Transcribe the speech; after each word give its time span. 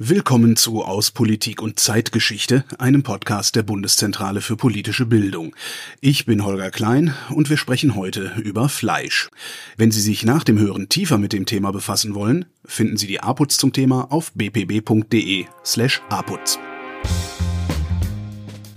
Willkommen 0.00 0.54
zu 0.54 0.84
Aus 0.84 1.10
Politik 1.10 1.60
und 1.60 1.80
Zeitgeschichte, 1.80 2.64
einem 2.78 3.02
Podcast 3.02 3.56
der 3.56 3.64
Bundeszentrale 3.64 4.40
für 4.40 4.56
politische 4.56 5.06
Bildung. 5.06 5.56
Ich 6.00 6.24
bin 6.24 6.44
Holger 6.44 6.70
Klein 6.70 7.14
und 7.30 7.50
wir 7.50 7.56
sprechen 7.56 7.96
heute 7.96 8.32
über 8.44 8.68
Fleisch. 8.68 9.28
Wenn 9.76 9.90
Sie 9.90 10.00
sich 10.00 10.24
nach 10.24 10.44
dem 10.44 10.56
Hören 10.56 10.88
tiefer 10.88 11.18
mit 11.18 11.32
dem 11.32 11.46
Thema 11.46 11.72
befassen 11.72 12.14
wollen, 12.14 12.44
finden 12.64 12.96
Sie 12.96 13.08
die 13.08 13.18
APUZ 13.18 13.56
zum 13.56 13.72
Thema 13.72 14.12
auf 14.12 14.30
bpb.de 14.34 15.46
slash 15.64 16.00
APUZ. 16.10 16.60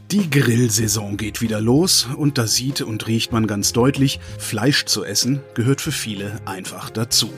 Die 0.09 0.27
Grillsaison 0.27 1.17
geht 1.17 1.39
wieder 1.39 1.61
los 1.61 2.07
und 2.17 2.39
da 2.39 2.47
sieht 2.47 2.81
und 2.81 3.05
riecht 3.05 3.31
man 3.31 3.45
ganz 3.45 3.73
deutlich, 3.73 4.19
Fleisch 4.39 4.85
zu 4.85 5.03
essen 5.03 5.41
gehört 5.53 5.81
für 5.81 5.91
viele 5.91 6.41
einfach 6.47 6.89
dazu. 6.89 7.31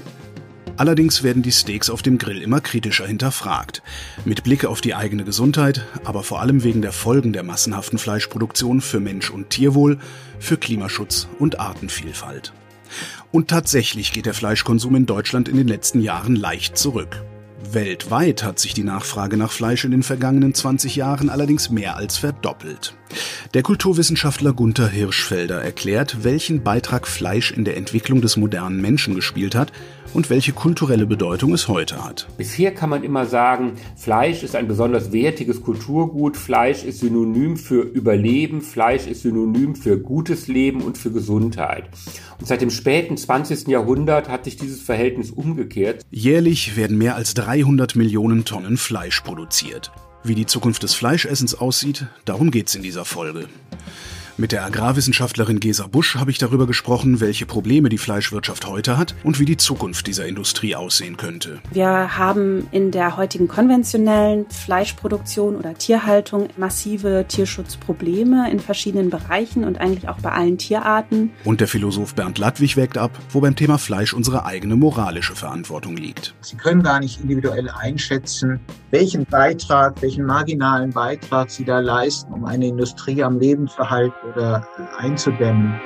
Allerdings 0.76 1.22
werden 1.22 1.44
die 1.44 1.52
Steaks 1.52 1.90
auf 1.90 2.02
dem 2.02 2.18
Grill 2.18 2.42
immer 2.42 2.60
kritischer 2.60 3.06
hinterfragt. 3.06 3.84
Mit 4.26 4.44
Blick 4.44 4.66
auf 4.66 4.82
die 4.82 4.96
eigene 4.96 5.24
Gesundheit, 5.24 5.86
aber 6.04 6.24
vor 6.24 6.42
allem 6.42 6.64
wegen 6.64 6.82
der 6.82 6.92
Folgen 6.92 7.32
der 7.32 7.44
massenhaften 7.44 8.00
Fleischproduktion 8.00 8.82
für 8.82 9.00
Mensch 9.00 9.30
und 9.30 9.52
Tierwohl, 9.52 10.00
für 10.40 10.58
Klimaschutz 10.58 11.28
und 11.38 11.60
Artenvielfalt. 11.60 12.54
Und 13.32 13.50
tatsächlich 13.50 14.14
geht 14.14 14.26
der 14.26 14.34
Fleischkonsum 14.34 14.96
in 14.96 15.06
Deutschland 15.06 15.48
in 15.48 15.58
den 15.58 15.68
letzten 15.68 16.02
Jahren 16.02 16.36
leicht 16.36 16.78
zurück. 16.78 17.24
Weltweit 17.72 18.44
hat 18.44 18.60
sich 18.60 18.74
die 18.74 18.84
Nachfrage 18.84 19.38
nach 19.38 19.52
Fleisch 19.52 19.86
in 19.86 19.92
den 19.92 20.04
vergangenen 20.04 20.54
20 20.54 20.96
Jahren 20.96 21.30
allerdings 21.30 21.70
mehr 21.70 21.96
als 21.96 22.18
verdoppelt. 22.18 22.94
Der 23.54 23.64
Kulturwissenschaftler 23.64 24.54
Gunther 24.54 24.90
Hirschfelder 24.90 25.62
erklärt, 25.62 26.24
welchen 26.24 26.64
Beitrag 26.64 27.08
Fleisch 27.08 27.52
in 27.52 27.64
der 27.64 27.78
Entwicklung 27.78 28.22
des 28.22 28.38
modernen 28.38 28.82
Menschen 28.82 29.16
gespielt 29.16 29.56
hat 29.56 29.72
und 30.14 30.30
welche 30.30 30.54
kulturelle 30.54 31.06
Bedeutung 31.06 31.54
es 31.54 31.68
heute 31.68 32.04
hat. 32.04 32.28
Bisher 32.38 32.74
kann 32.74 32.90
man 32.90 33.04
immer 33.04 33.26
sagen, 33.26 33.74
Fleisch 33.96 34.44
ist 34.44 34.56
ein 34.56 34.68
besonders 34.68 35.12
wertiges 35.12 35.62
Kulturgut, 35.62 36.38
Fleisch 36.38 36.84
ist 36.84 37.00
synonym 37.00 37.58
für 37.58 37.82
Überleben, 37.82 38.62
Fleisch 38.62 39.08
ist 39.08 39.24
synonym 39.24 39.76
für 39.76 40.00
gutes 40.00 40.48
Leben 40.48 40.82
und 40.82 40.98
für 40.98 41.12
Gesundheit. 41.12 41.90
Und 42.40 42.48
seit 42.48 42.62
dem 42.62 42.70
späten 42.70 43.18
20. 43.18 43.68
Jahrhundert 43.68 44.30
hat 44.30 44.46
sich 44.46 44.58
dieses 44.58 44.82
Verhältnis 44.82 45.32
umgekehrt. 45.32 46.04
Jährlich 46.12 46.76
werden 46.76 46.98
mehr 46.98 47.16
als 47.16 47.34
300 47.34 47.96
Millionen 47.96 48.46
Tonnen 48.46 48.78
Fleisch 48.78 49.22
produziert. 49.22 49.92
Wie 50.24 50.36
die 50.36 50.46
Zukunft 50.46 50.84
des 50.84 50.94
Fleischessens 50.94 51.56
aussieht, 51.56 52.08
darum 52.24 52.50
geht's 52.50 52.76
in 52.76 52.82
dieser 52.82 53.04
Folge. 53.04 53.48
Mit 54.36 54.52
der 54.52 54.66
Agrarwissenschaftlerin 54.66 55.60
Gesa 55.60 55.86
Busch 55.86 56.16
habe 56.16 56.32
ich 56.32 56.40
darüber 56.40 56.66
gesprochen, 56.66 57.22
welche 57.22 57.46
Probleme 57.46 57.90
die 57.90 58.00
Fleischwirtschaft 58.00 58.66
heute 58.66 58.98
hat 58.98 59.14
und 59.24 59.40
wie 59.40 59.46
die 59.46 59.58
Zukunft 59.58 60.08
dieser 60.08 60.26
Industrie 60.26 60.76
aussehen 60.76 61.18
könnte. 61.18 61.62
Wir 61.72 62.18
haben 62.18 62.68
in 62.72 62.90
der 62.90 63.16
heutigen 63.16 63.48
konventionellen 63.48 64.48
Fleischproduktion 64.50 65.56
oder 65.56 65.76
Tierhaltung 65.76 66.48
massive 66.58 67.26
Tierschutzprobleme 67.28 68.50
in 68.50 68.60
verschiedenen 68.60 69.12
Bereichen 69.12 69.66
und 69.66 69.80
eigentlich 69.80 70.10
auch 70.10 70.18
bei 70.18 70.32
allen 70.32 70.58
Tierarten. 70.58 71.32
Und 71.44 71.62
der 71.62 71.68
Philosoph 71.68 72.16
Bernd 72.16 72.40
Ladwig 72.40 72.76
wägt 72.76 72.98
ab, 72.98 73.12
wo 73.30 73.40
beim 73.40 73.56
Thema 73.56 73.78
Fleisch 73.78 74.16
unsere 74.16 74.48
eigene 74.48 74.76
moralische 74.76 75.36
Verantwortung 75.36 75.96
liegt. 75.96 76.34
Sie 76.42 76.58
können 76.58 76.82
gar 76.82 77.00
nicht 77.00 77.22
individuell 77.22 77.70
einschätzen, 77.70 78.60
welchen 78.90 79.26
Beitrag, 79.26 80.02
welchen 80.02 80.26
marginalen 80.26 80.90
Beitrag 80.90 81.52
Sie 81.52 81.66
da 81.66 81.80
leisten, 81.80 82.34
um 82.34 82.46
eine 82.46 82.66
Industrie 82.66 83.22
am 83.22 83.40
Leben 83.40 83.68
zu 83.68 83.88
halten 83.88 84.23
oder 84.30 84.68
einzudämmen. 84.98 85.80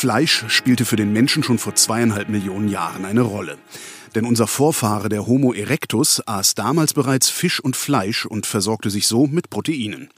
Fleisch 0.00 0.46
spielte 0.48 0.86
für 0.86 0.96
den 0.96 1.12
Menschen 1.12 1.42
schon 1.42 1.58
vor 1.58 1.74
zweieinhalb 1.74 2.30
Millionen 2.30 2.68
Jahren 2.68 3.04
eine 3.04 3.20
Rolle. 3.20 3.58
Denn 4.14 4.24
unser 4.24 4.46
Vorfahre, 4.46 5.10
der 5.10 5.26
Homo 5.26 5.52
erectus, 5.52 6.22
aß 6.26 6.54
damals 6.54 6.94
bereits 6.94 7.28
Fisch 7.28 7.60
und 7.60 7.76
Fleisch 7.76 8.24
und 8.24 8.46
versorgte 8.46 8.88
sich 8.88 9.06
so 9.06 9.26
mit 9.26 9.50
Proteinen. 9.50 10.08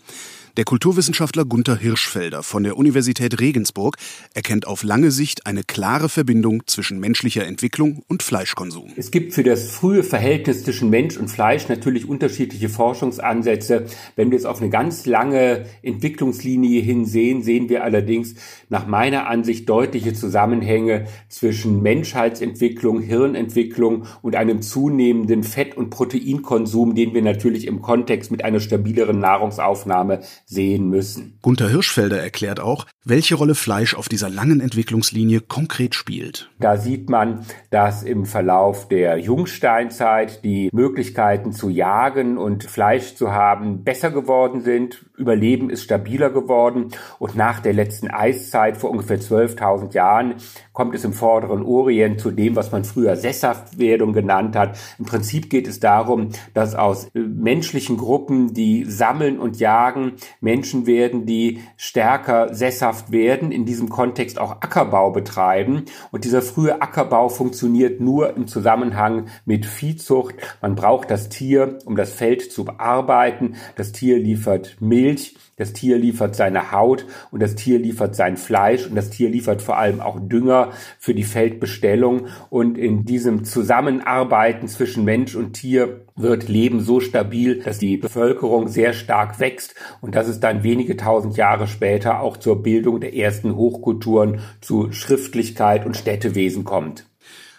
Der 0.58 0.66
Kulturwissenschaftler 0.66 1.46
Gunther 1.46 1.78
Hirschfelder 1.78 2.42
von 2.42 2.62
der 2.62 2.76
Universität 2.76 3.40
Regensburg 3.40 3.96
erkennt 4.34 4.66
auf 4.66 4.82
lange 4.82 5.10
Sicht 5.10 5.46
eine 5.46 5.62
klare 5.62 6.10
Verbindung 6.10 6.64
zwischen 6.66 7.00
menschlicher 7.00 7.46
Entwicklung 7.46 8.02
und 8.06 8.22
Fleischkonsum. 8.22 8.90
Es 8.96 9.10
gibt 9.10 9.32
für 9.32 9.44
das 9.44 9.70
frühe 9.70 10.02
Verhältnis 10.02 10.62
zwischen 10.62 10.90
Mensch 10.90 11.16
und 11.16 11.28
Fleisch 11.28 11.68
natürlich 11.68 12.06
unterschiedliche 12.06 12.68
Forschungsansätze. 12.68 13.86
Wenn 14.14 14.30
wir 14.30 14.36
es 14.36 14.44
auf 14.44 14.60
eine 14.60 14.68
ganz 14.68 15.06
lange 15.06 15.64
Entwicklungslinie 15.80 16.82
hinsehen, 16.82 17.42
sehen 17.42 17.70
wir 17.70 17.82
allerdings 17.82 18.34
nach 18.68 18.86
meiner 18.86 19.28
Ansicht 19.28 19.66
deutliche 19.70 20.12
Zusammenhänge 20.12 21.06
zwischen 21.30 21.80
Menschheitsentwicklung, 21.80 23.00
Hirnentwicklung 23.00 24.04
und 24.20 24.36
einem 24.36 24.60
zunehmenden 24.60 25.44
Fett- 25.44 25.78
und 25.78 25.88
Proteinkonsum, 25.88 26.94
den 26.94 27.14
wir 27.14 27.22
natürlich 27.22 27.66
im 27.66 27.80
Kontext 27.80 28.30
mit 28.30 28.44
einer 28.44 28.60
stabileren 28.60 29.18
Nahrungsaufnahme 29.18 30.20
sehen 30.44 30.88
müssen. 30.88 31.38
Gunther 31.42 31.68
Hirschfelder 31.68 32.20
erklärt 32.20 32.60
auch, 32.60 32.86
welche 33.04 33.34
Rolle 33.34 33.54
Fleisch 33.54 33.94
auf 33.94 34.08
dieser 34.08 34.28
langen 34.28 34.60
Entwicklungslinie 34.60 35.40
konkret 35.40 35.94
spielt. 35.94 36.50
Da 36.60 36.76
sieht 36.76 37.10
man, 37.10 37.44
dass 37.70 38.02
im 38.02 38.26
Verlauf 38.26 38.88
der 38.88 39.18
Jungsteinzeit 39.18 40.44
die 40.44 40.70
Möglichkeiten 40.72 41.52
zu 41.52 41.68
jagen 41.68 42.38
und 42.38 42.64
Fleisch 42.64 43.14
zu 43.14 43.32
haben 43.32 43.84
besser 43.84 44.10
geworden 44.10 44.62
sind. 44.62 45.04
Überleben 45.22 45.70
ist 45.70 45.84
stabiler 45.84 46.30
geworden 46.30 46.88
und 47.18 47.36
nach 47.36 47.60
der 47.60 47.72
letzten 47.72 48.10
Eiszeit 48.10 48.76
vor 48.76 48.90
ungefähr 48.90 49.20
12.000 49.20 49.94
Jahren 49.94 50.34
kommt 50.72 50.94
es 50.94 51.04
im 51.04 51.12
vorderen 51.12 51.62
Orient 51.62 52.20
zu 52.20 52.30
dem, 52.30 52.56
was 52.56 52.72
man 52.72 52.84
früher 52.84 53.14
Sesshaftwerdung 53.16 54.12
genannt 54.12 54.56
hat. 54.56 54.78
Im 54.98 55.04
Prinzip 55.04 55.48
geht 55.48 55.68
es 55.68 55.80
darum, 55.80 56.30
dass 56.54 56.74
aus 56.74 57.06
äh, 57.14 57.20
menschlichen 57.20 57.96
Gruppen, 57.96 58.52
die 58.52 58.84
sammeln 58.84 59.38
und 59.38 59.60
jagen, 59.60 60.14
Menschen 60.40 60.86
werden, 60.86 61.24
die 61.24 61.60
stärker 61.76 62.52
sesshaft 62.54 63.12
werden, 63.12 63.52
in 63.52 63.64
diesem 63.64 63.88
Kontext 63.88 64.40
auch 64.40 64.60
Ackerbau 64.60 65.10
betreiben. 65.10 65.84
Und 66.10 66.24
dieser 66.24 66.42
frühe 66.42 66.82
Ackerbau 66.82 67.28
funktioniert 67.28 68.00
nur 68.00 68.36
im 68.36 68.48
Zusammenhang 68.48 69.26
mit 69.44 69.66
Viehzucht. 69.66 70.34
Man 70.60 70.74
braucht 70.74 71.10
das 71.10 71.28
Tier, 71.28 71.78
um 71.84 71.94
das 71.94 72.12
Feld 72.12 72.50
zu 72.50 72.64
bearbeiten. 72.64 73.54
Das 73.76 73.92
Tier 73.92 74.18
liefert 74.18 74.76
Milch. 74.80 75.11
Das 75.56 75.72
Tier 75.74 75.98
liefert 75.98 76.34
seine 76.34 76.72
Haut 76.72 77.06
und 77.30 77.40
das 77.40 77.54
Tier 77.54 77.78
liefert 77.78 78.16
sein 78.16 78.36
Fleisch 78.36 78.86
und 78.86 78.96
das 78.96 79.10
Tier 79.10 79.28
liefert 79.28 79.62
vor 79.62 79.76
allem 79.78 80.00
auch 80.00 80.18
Dünger 80.18 80.72
für 80.98 81.14
die 81.14 81.24
Feldbestellung. 81.24 82.26
Und 82.50 82.78
in 82.78 83.04
diesem 83.04 83.44
Zusammenarbeiten 83.44 84.66
zwischen 84.66 85.04
Mensch 85.04 85.34
und 85.34 85.52
Tier 85.52 86.06
wird 86.16 86.48
Leben 86.48 86.80
so 86.80 87.00
stabil, 87.00 87.60
dass 87.60 87.78
die 87.78 87.96
Bevölkerung 87.96 88.68
sehr 88.68 88.92
stark 88.92 89.40
wächst 89.40 89.74
und 90.00 90.14
dass 90.14 90.26
es 90.26 90.40
dann 90.40 90.62
wenige 90.62 90.96
tausend 90.96 91.36
Jahre 91.36 91.66
später 91.66 92.20
auch 92.20 92.38
zur 92.38 92.62
Bildung 92.62 93.00
der 93.00 93.14
ersten 93.14 93.54
Hochkulturen 93.54 94.40
zu 94.60 94.90
Schriftlichkeit 94.90 95.86
und 95.86 95.96
Städtewesen 95.96 96.64
kommt. 96.64 97.06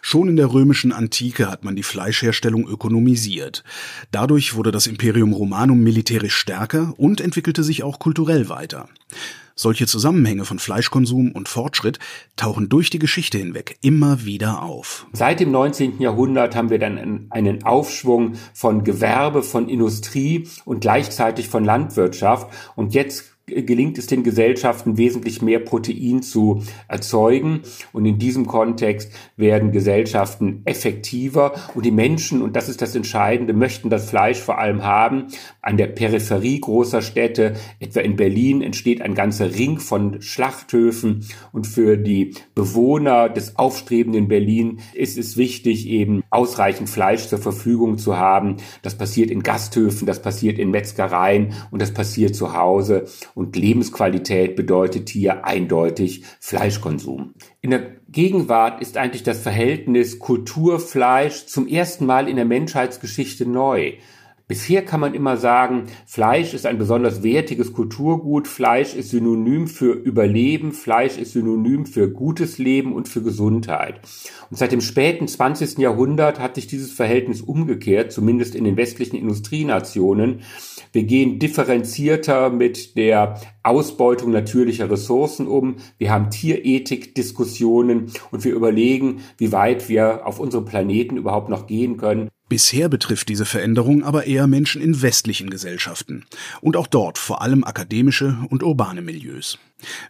Schon 0.05 0.27
in 0.27 0.35
der 0.35 0.51
römischen 0.51 0.91
Antike 0.91 1.49
hat 1.49 1.63
man 1.63 1.77
die 1.77 1.81
Fleischherstellung 1.81 2.67
ökonomisiert. 2.67 3.63
Dadurch 4.11 4.53
wurde 4.53 4.73
das 4.73 4.85
Imperium 4.85 5.31
Romanum 5.31 5.79
militärisch 5.79 6.35
stärker 6.35 6.93
und 6.97 7.21
entwickelte 7.21 7.63
sich 7.63 7.83
auch 7.83 7.99
kulturell 7.99 8.49
weiter. 8.49 8.89
Solche 9.55 9.87
Zusammenhänge 9.87 10.43
von 10.43 10.59
Fleischkonsum 10.59 11.31
und 11.31 11.47
Fortschritt 11.47 11.99
tauchen 12.35 12.67
durch 12.67 12.89
die 12.89 12.99
Geschichte 12.99 13.37
hinweg 13.37 13.77
immer 13.81 14.25
wieder 14.25 14.61
auf. 14.61 15.07
Seit 15.13 15.39
dem 15.39 15.51
19. 15.51 16.01
Jahrhundert 16.01 16.53
haben 16.53 16.69
wir 16.69 16.79
dann 16.79 17.27
einen 17.29 17.63
Aufschwung 17.63 18.33
von 18.53 18.83
Gewerbe, 18.83 19.41
von 19.41 19.69
Industrie 19.69 20.49
und 20.65 20.81
gleichzeitig 20.81 21.47
von 21.47 21.63
Landwirtschaft. 21.63 22.51
Und 22.75 22.93
jetzt 22.93 23.32
gelingt 23.45 23.97
es 23.97 24.07
den 24.07 24.23
Gesellschaften 24.23 24.97
wesentlich 24.97 25.41
mehr 25.41 25.59
Protein 25.59 26.21
zu 26.21 26.63
erzeugen. 26.87 27.61
Und 27.91 28.05
in 28.05 28.17
diesem 28.17 28.47
Kontext 28.47 29.11
werden 29.35 29.71
Gesellschaften 29.71 30.61
effektiver 30.65 31.53
und 31.75 31.85
die 31.85 31.91
Menschen, 31.91 32.41
und 32.41 32.55
das 32.55 32.69
ist 32.69 32.81
das 32.81 32.95
Entscheidende, 32.95 33.53
möchten 33.53 33.89
das 33.89 34.09
Fleisch 34.09 34.39
vor 34.39 34.59
allem 34.59 34.83
haben. 34.83 35.27
An 35.61 35.77
der 35.77 35.87
Peripherie 35.87 36.61
großer 36.61 37.01
Städte, 37.01 37.55
etwa 37.79 37.99
in 37.99 38.15
Berlin, 38.15 38.61
entsteht 38.61 39.01
ein 39.01 39.13
ganzer 39.13 39.53
Ring 39.53 39.79
von 39.79 40.21
Schlachthöfen 40.21 41.25
und 41.51 41.67
für 41.67 41.97
die 41.97 42.35
Bewohner 42.55 43.27
des 43.29 43.57
aufstrebenden 43.57 44.27
Berlin 44.27 44.79
ist 44.93 45.17
es 45.17 45.35
wichtig, 45.35 45.87
eben 45.87 46.23
ausreichend 46.29 46.89
Fleisch 46.89 47.27
zur 47.27 47.39
Verfügung 47.39 47.97
zu 47.97 48.17
haben. 48.17 48.57
Das 48.81 48.97
passiert 48.97 49.29
in 49.29 49.43
Gasthöfen, 49.43 50.07
das 50.07 50.21
passiert 50.21 50.59
in 50.59 50.71
Metzgereien 50.71 51.53
und 51.71 51.81
das 51.81 51.93
passiert 51.93 52.35
zu 52.35 52.53
Hause 52.53 53.05
und 53.35 53.55
Lebensqualität 53.55 54.55
bedeutet 54.55 55.09
hier 55.09 55.45
eindeutig 55.45 56.23
Fleischkonsum. 56.39 57.33
In 57.61 57.71
der 57.71 57.97
Gegenwart 58.09 58.81
ist 58.81 58.97
eigentlich 58.97 59.23
das 59.23 59.39
Verhältnis 59.41 60.19
Kulturfleisch 60.19 61.45
zum 61.47 61.67
ersten 61.67 62.05
Mal 62.05 62.29
in 62.29 62.35
der 62.35 62.45
Menschheitsgeschichte 62.45 63.45
neu. 63.45 63.93
Bisher 64.45 64.83
kann 64.83 64.99
man 64.99 65.13
immer 65.13 65.37
sagen, 65.37 65.85
Fleisch 66.05 66.53
ist 66.53 66.65
ein 66.65 66.77
besonders 66.77 67.23
wertiges 67.23 67.71
Kulturgut, 67.71 68.45
Fleisch 68.45 68.93
ist 68.93 69.11
synonym 69.11 69.67
für 69.67 69.93
Überleben, 69.93 70.73
Fleisch 70.73 71.17
ist 71.17 71.31
synonym 71.31 71.85
für 71.85 72.11
gutes 72.11 72.57
Leben 72.57 72.93
und 72.93 73.07
für 73.07 73.21
Gesundheit. 73.21 74.01
Und 74.51 74.57
seit 74.57 74.73
dem 74.73 74.81
späten 74.81 75.29
20. 75.29 75.77
Jahrhundert 75.77 76.41
hat 76.41 76.55
sich 76.55 76.67
dieses 76.67 76.91
Verhältnis 76.91 77.41
umgekehrt, 77.41 78.11
zumindest 78.11 78.53
in 78.53 78.65
den 78.65 78.75
westlichen 78.75 79.15
Industrienationen. 79.15 80.41
Wir 80.91 81.03
gehen 81.03 81.39
differenzierter 81.39 82.49
mit 82.49 82.97
der 82.97 83.39
Ausbeutung 83.63 84.31
natürlicher 84.31 84.91
Ressourcen 84.91 85.47
um. 85.47 85.77
Wir 85.97 86.11
haben 86.11 86.29
Tierethik-Diskussionen 86.29 88.11
und 88.31 88.43
wir 88.43 88.53
überlegen, 88.53 89.21
wie 89.37 89.53
weit 89.53 89.87
wir 89.87 90.27
auf 90.27 90.41
unserem 90.41 90.65
Planeten 90.65 91.15
überhaupt 91.15 91.47
noch 91.47 91.65
gehen 91.65 91.95
können. 91.95 92.29
Bisher 92.49 92.89
betrifft 92.89 93.29
diese 93.29 93.45
Veränderung 93.45 94.03
aber 94.03 94.25
eher 94.25 94.47
Menschen 94.47 94.81
in 94.81 95.01
westlichen 95.01 95.49
Gesellschaften 95.49 96.25
und 96.61 96.77
auch 96.77 96.87
dort 96.87 97.17
vor 97.17 97.41
allem 97.41 97.63
akademische 97.63 98.37
und 98.49 98.63
urbane 98.63 99.01
Milieus. 99.01 99.57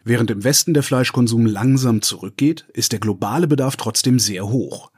Während 0.04 0.32
im 0.32 0.44
Westen 0.44 0.74
der 0.74 0.84
Fleischkonsum 0.84 1.46
langsam 1.46 2.02
zurückgeht, 2.02 2.66
ist 2.74 2.92
der 2.92 3.00
globale 3.00 3.48
Bedarf 3.48 3.76
trotzdem 3.76 4.20
sehr 4.20 4.48
hoch. 4.50 4.92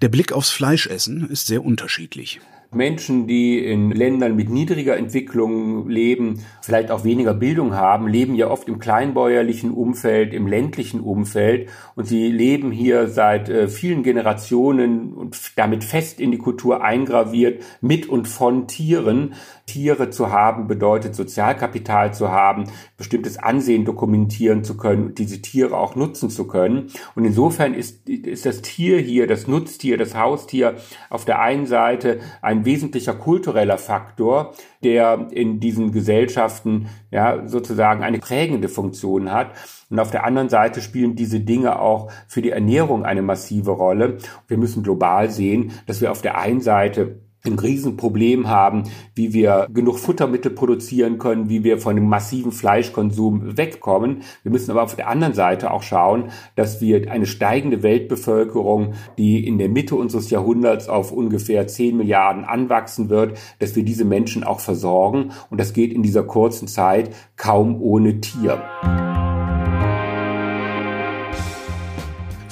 Der 0.00 0.08
Blick 0.08 0.32
aufs 0.32 0.50
Fleischessen 0.50 1.28
ist 1.28 1.46
sehr 1.46 1.64
unterschiedlich. 1.64 2.40
Menschen, 2.74 3.26
die 3.26 3.58
in 3.58 3.90
Ländern 3.90 4.34
mit 4.34 4.48
niedriger 4.48 4.96
Entwicklung 4.96 5.88
leben, 5.88 6.40
vielleicht 6.62 6.90
auch 6.90 7.04
weniger 7.04 7.34
Bildung 7.34 7.74
haben, 7.74 8.08
leben 8.08 8.34
ja 8.34 8.48
oft 8.48 8.68
im 8.68 8.78
kleinbäuerlichen 8.78 9.70
Umfeld, 9.70 10.32
im 10.32 10.46
ländlichen 10.46 11.00
Umfeld 11.00 11.68
und 11.94 12.06
sie 12.06 12.30
leben 12.30 12.70
hier 12.70 13.08
seit 13.08 13.48
äh, 13.48 13.68
vielen 13.68 14.02
Generationen 14.02 15.12
und 15.12 15.38
damit 15.56 15.84
fest 15.84 16.20
in 16.20 16.30
die 16.30 16.38
Kultur 16.38 16.82
eingraviert 16.82 17.62
mit 17.80 18.08
und 18.08 18.26
von 18.26 18.66
Tieren. 18.68 19.34
Tiere 19.66 20.10
zu 20.10 20.30
haben 20.30 20.66
bedeutet 20.66 21.14
Sozialkapital 21.14 22.12
zu 22.12 22.30
haben, 22.30 22.64
bestimmtes 22.96 23.38
Ansehen 23.38 23.84
dokumentieren 23.84 24.64
zu 24.64 24.76
können, 24.76 25.14
diese 25.14 25.40
Tiere 25.40 25.76
auch 25.76 25.94
nutzen 25.94 26.30
zu 26.30 26.46
können. 26.46 26.88
Und 27.14 27.24
insofern 27.24 27.72
ist, 27.72 28.08
ist 28.08 28.44
das 28.44 28.62
Tier 28.62 28.98
hier, 28.98 29.26
das 29.26 29.46
Nutztier, 29.46 29.96
das 29.96 30.16
Haustier 30.16 30.76
auf 31.10 31.24
der 31.24 31.40
einen 31.40 31.66
Seite 31.66 32.20
ein 32.42 32.61
wesentlicher 32.64 33.14
kultureller 33.14 33.78
Faktor, 33.78 34.54
der 34.82 35.28
in 35.30 35.60
diesen 35.60 35.92
Gesellschaften 35.92 36.88
ja 37.10 37.46
sozusagen 37.46 38.02
eine 38.02 38.18
prägende 38.18 38.68
Funktion 38.68 39.32
hat. 39.32 39.52
Und 39.90 39.98
auf 39.98 40.10
der 40.10 40.24
anderen 40.24 40.48
Seite 40.48 40.80
spielen 40.80 41.16
diese 41.16 41.40
Dinge 41.40 41.78
auch 41.78 42.10
für 42.26 42.42
die 42.42 42.50
Ernährung 42.50 43.04
eine 43.04 43.22
massive 43.22 43.72
Rolle. 43.72 44.18
Wir 44.48 44.58
müssen 44.58 44.82
global 44.82 45.30
sehen, 45.30 45.72
dass 45.86 46.00
wir 46.00 46.10
auf 46.10 46.22
der 46.22 46.38
einen 46.38 46.60
Seite 46.60 47.20
ein 47.44 47.58
Riesenproblem 47.58 48.48
haben, 48.48 48.84
wie 49.14 49.32
wir 49.32 49.66
genug 49.72 49.98
Futtermittel 49.98 50.52
produzieren 50.52 51.18
können, 51.18 51.48
wie 51.48 51.64
wir 51.64 51.78
von 51.78 51.96
dem 51.96 52.08
massiven 52.08 52.52
Fleischkonsum 52.52 53.56
wegkommen. 53.56 54.22
Wir 54.42 54.52
müssen 54.52 54.70
aber 54.70 54.82
auf 54.82 54.96
der 54.96 55.08
anderen 55.08 55.34
Seite 55.34 55.72
auch 55.72 55.82
schauen, 55.82 56.30
dass 56.54 56.80
wir 56.80 57.10
eine 57.10 57.26
steigende 57.26 57.82
Weltbevölkerung, 57.82 58.94
die 59.18 59.46
in 59.46 59.58
der 59.58 59.68
Mitte 59.68 59.96
unseres 59.96 60.30
Jahrhunderts 60.30 60.88
auf 60.88 61.12
ungefähr 61.12 61.66
10 61.66 61.96
Milliarden 61.96 62.44
anwachsen 62.44 63.08
wird, 63.08 63.38
dass 63.58 63.74
wir 63.74 63.84
diese 63.84 64.04
Menschen 64.04 64.44
auch 64.44 64.60
versorgen. 64.60 65.32
Und 65.50 65.58
das 65.58 65.72
geht 65.72 65.92
in 65.92 66.02
dieser 66.02 66.22
kurzen 66.22 66.68
Zeit 66.68 67.10
kaum 67.36 67.80
ohne 67.80 68.20
Tier. 68.20 68.62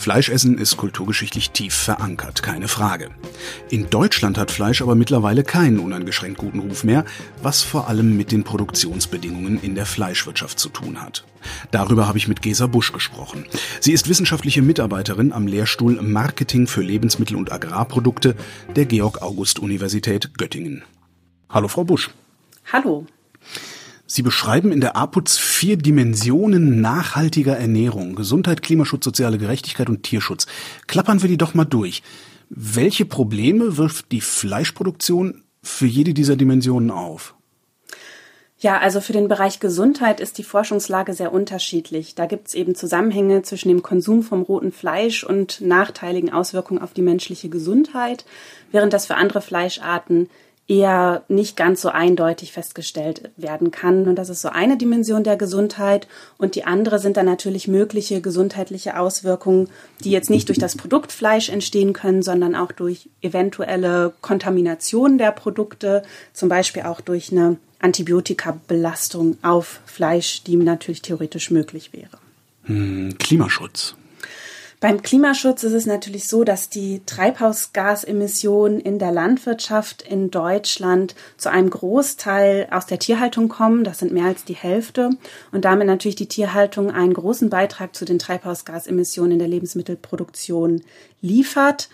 Fleischessen 0.01 0.57
ist 0.57 0.79
kulturgeschichtlich 0.79 1.51
tief 1.51 1.75
verankert, 1.75 2.43
keine 2.43 2.69
Frage. 2.69 3.11
In 3.69 3.91
Deutschland 3.91 4.39
hat 4.39 4.51
Fleisch 4.51 4.81
aber 4.81 4.95
mittlerweile 4.95 5.45
keinen 5.45 5.79
uneingeschränkt 5.79 6.39
guten 6.39 6.61
Ruf 6.61 6.85
mehr, 6.85 7.05
was 7.43 7.63
vor 7.63 7.87
allem 7.87 8.17
mit 8.17 8.33
den 8.33 8.43
Produktionsbedingungen 8.43 9.61
in 9.61 9.75
der 9.75 9.85
Fleischwirtschaft 9.85 10.59
zu 10.59 10.71
tun 10.71 11.03
hat. 11.03 11.27
Darüber 11.71 12.09
habe 12.09 12.17
ich 12.17 12.29
mit 12.29 12.41
Gesa 12.41 12.67
Busch 12.67 12.93
gesprochen. 12.93 13.45
Sie 13.81 13.93
ist 13.93 14.09
wissenschaftliche 14.09 14.63
Mitarbeiterin 14.63 15.35
am 15.35 15.47
Lehrstuhl 15.47 16.01
Marketing 16.01 16.67
für 16.67 16.81
Lebensmittel 16.81 17.37
und 17.37 17.53
Agrarprodukte 17.53 18.37
der 18.75 18.87
Georg 18.87 19.21
August 19.21 19.59
Universität 19.59 20.33
Göttingen. 20.39 20.83
Hallo 21.51 21.69
Frau 21.69 21.85
Busch. 21.85 22.09
Hallo. 22.73 23.07
Sie 24.13 24.23
beschreiben 24.23 24.73
in 24.73 24.81
der 24.81 24.97
APUZ 24.97 25.39
vier 25.39 25.77
Dimensionen 25.77 26.81
nachhaltiger 26.81 27.57
Ernährung. 27.57 28.17
Gesundheit, 28.17 28.61
Klimaschutz, 28.61 29.05
soziale 29.05 29.39
Gerechtigkeit 29.39 29.89
und 29.89 30.03
Tierschutz. 30.03 30.49
Klappern 30.89 31.23
wir 31.23 31.29
die 31.29 31.37
doch 31.37 31.55
mal 31.55 31.65
durch. 31.65 32.03
Welche 32.49 33.05
Probleme 33.05 33.77
wirft 33.77 34.11
die 34.11 34.21
Fleischproduktion 34.21 35.45
für 35.63 35.87
jede 35.87 36.13
dieser 36.13 36.35
Dimensionen 36.35 36.91
auf? 36.91 37.37
Ja, 38.59 38.79
also 38.79 39.01
für 39.01 39.13
den 39.13 39.29
Bereich 39.29 39.61
Gesundheit 39.61 40.19
ist 40.19 40.39
die 40.39 40.45
Forschungslage 40.45 41.15
sehr 41.15 41.33
unterschiedlich. 41.33 42.17
Da 42.17 42.27
gibt 42.27 42.49
es 42.49 42.55
eben 42.55 42.75
Zusammenhänge 42.75 43.43
zwischen 43.43 43.69
dem 43.69 43.85
Konsum 43.85 44.25
vom 44.25 44.43
roten 44.43 44.73
Fleisch 44.73 45.23
und 45.23 45.61
nachteiligen 45.61 46.33
Auswirkungen 46.33 46.83
auf 46.83 46.93
die 46.93 47.03
menschliche 47.03 47.49
Gesundheit, 47.49 48.25
während 48.73 48.93
das 48.93 49.07
für 49.07 49.15
andere 49.15 49.41
Fleischarten 49.41 50.29
eher 50.71 51.25
nicht 51.27 51.57
ganz 51.57 51.83
so 51.83 51.89
eindeutig 51.89 52.53
festgestellt 52.53 53.31
werden 53.37 53.73
kann. 53.73 54.07
Und 54.07 54.15
das 54.15 54.29
ist 54.29 54.41
so 54.41 54.51
eine 54.51 54.79
Dimension 54.79 55.25
der 55.25 55.37
Gesundheit. 55.37 56.07
Und 56.39 56.55
die 56.55 56.65
andere 56.65 57.01
sind 57.01 57.17
dann 57.17 57.27
natürlich 57.27 57.67
mögliche 57.67 58.21
gesundheitliche 58.21 58.97
Auswirkungen, 58.97 59.69
die 60.05 60.13
jetzt 60.13 60.31
nicht 60.31 60.49
durch 60.49 60.59
das 60.59 60.77
Produkt 60.77 61.11
Fleisch 61.11 61.49
entstehen 61.49 61.93
können, 61.93 62.23
sondern 62.23 62.55
auch 62.55 62.71
durch 62.71 63.09
eventuelle 63.21 64.13
Kontamination 64.21 65.19
der 65.19 65.33
Produkte, 65.33 66.05
zum 66.33 66.49
Beispiel 66.49 66.85
auch 66.85 67.01
durch 67.01 67.33
eine 67.33 67.57
Antibiotikabelastung 67.81 69.39
auf 69.43 69.81
Fleisch, 69.87 70.45
die 70.45 70.55
natürlich 70.55 71.03
theoretisch 71.03 71.51
möglich 71.51 71.93
wäre. 71.93 72.19
Hm, 72.65 73.17
Klimaschutz. 73.19 73.97
Beim 74.81 75.03
Klimaschutz 75.03 75.63
ist 75.63 75.75
es 75.75 75.85
natürlich 75.85 76.27
so, 76.27 76.43
dass 76.43 76.71
die 76.71 77.03
Treibhausgasemissionen 77.05 78.81
in 78.81 78.99
der 78.99 79.13
Landwirtschaft 79.13 80.01
in 80.01 80.31
Deutschland 80.31 81.15
zu 81.37 81.51
einem 81.51 81.69
Großteil 81.69 82.67
aus 82.71 82.87
der 82.87 82.99
Tierhaltung 82.99 83.51
kommen. 83.51 83.85
Das 83.85 83.99
sind 83.99 84.11
mehr 84.11 84.25
als 84.25 84.45
die 84.45 84.57
Hälfte. 84.57 85.11
Und 85.53 85.67
damit 85.67 85.87
natürlich 85.87 86.17
die 86.17 86.29
Tierhaltung 86.29 86.91
einen 86.91 87.13
großen 87.13 87.51
Beitrag 87.51 87.95
zu 87.95 88.07
den 88.07 88.19
Treibhausgasemissionen 88.19 89.33
in 89.33 89.39
der 89.39 89.49
Lebensmittelproduktion 89.49 90.81
liefert. 91.21 91.91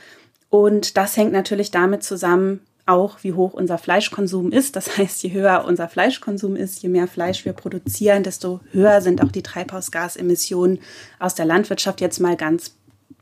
Und 0.49 0.97
das 0.97 1.17
hängt 1.17 1.33
natürlich 1.33 1.73
damit 1.73 2.05
zusammen, 2.05 2.61
auch, 2.87 3.19
wie 3.23 3.33
hoch 3.33 3.53
unser 3.53 3.79
Fleischkonsum 3.79 4.51
ist. 4.53 4.77
Das 4.77 4.97
heißt, 4.99 5.23
je 5.23 5.33
höher 5.33 5.65
unser 5.67 5.89
Fleischkonsum 5.89 6.57
ist, 6.57 6.83
je 6.83 6.89
mehr 6.89 7.09
Fleisch 7.09 7.45
wir 7.45 7.53
produzieren, 7.53 8.23
desto 8.23 8.61
höher 8.73 9.01
sind 9.03 9.23
auch 9.23 9.33
die 9.33 9.43
Treibhausgasemissionen 9.43 10.79
aus 11.19 11.35
der 11.35 11.47
Landwirtschaft 11.47 12.01
jetzt 12.01 12.21
mal 12.21 12.37
ganz 12.37 12.77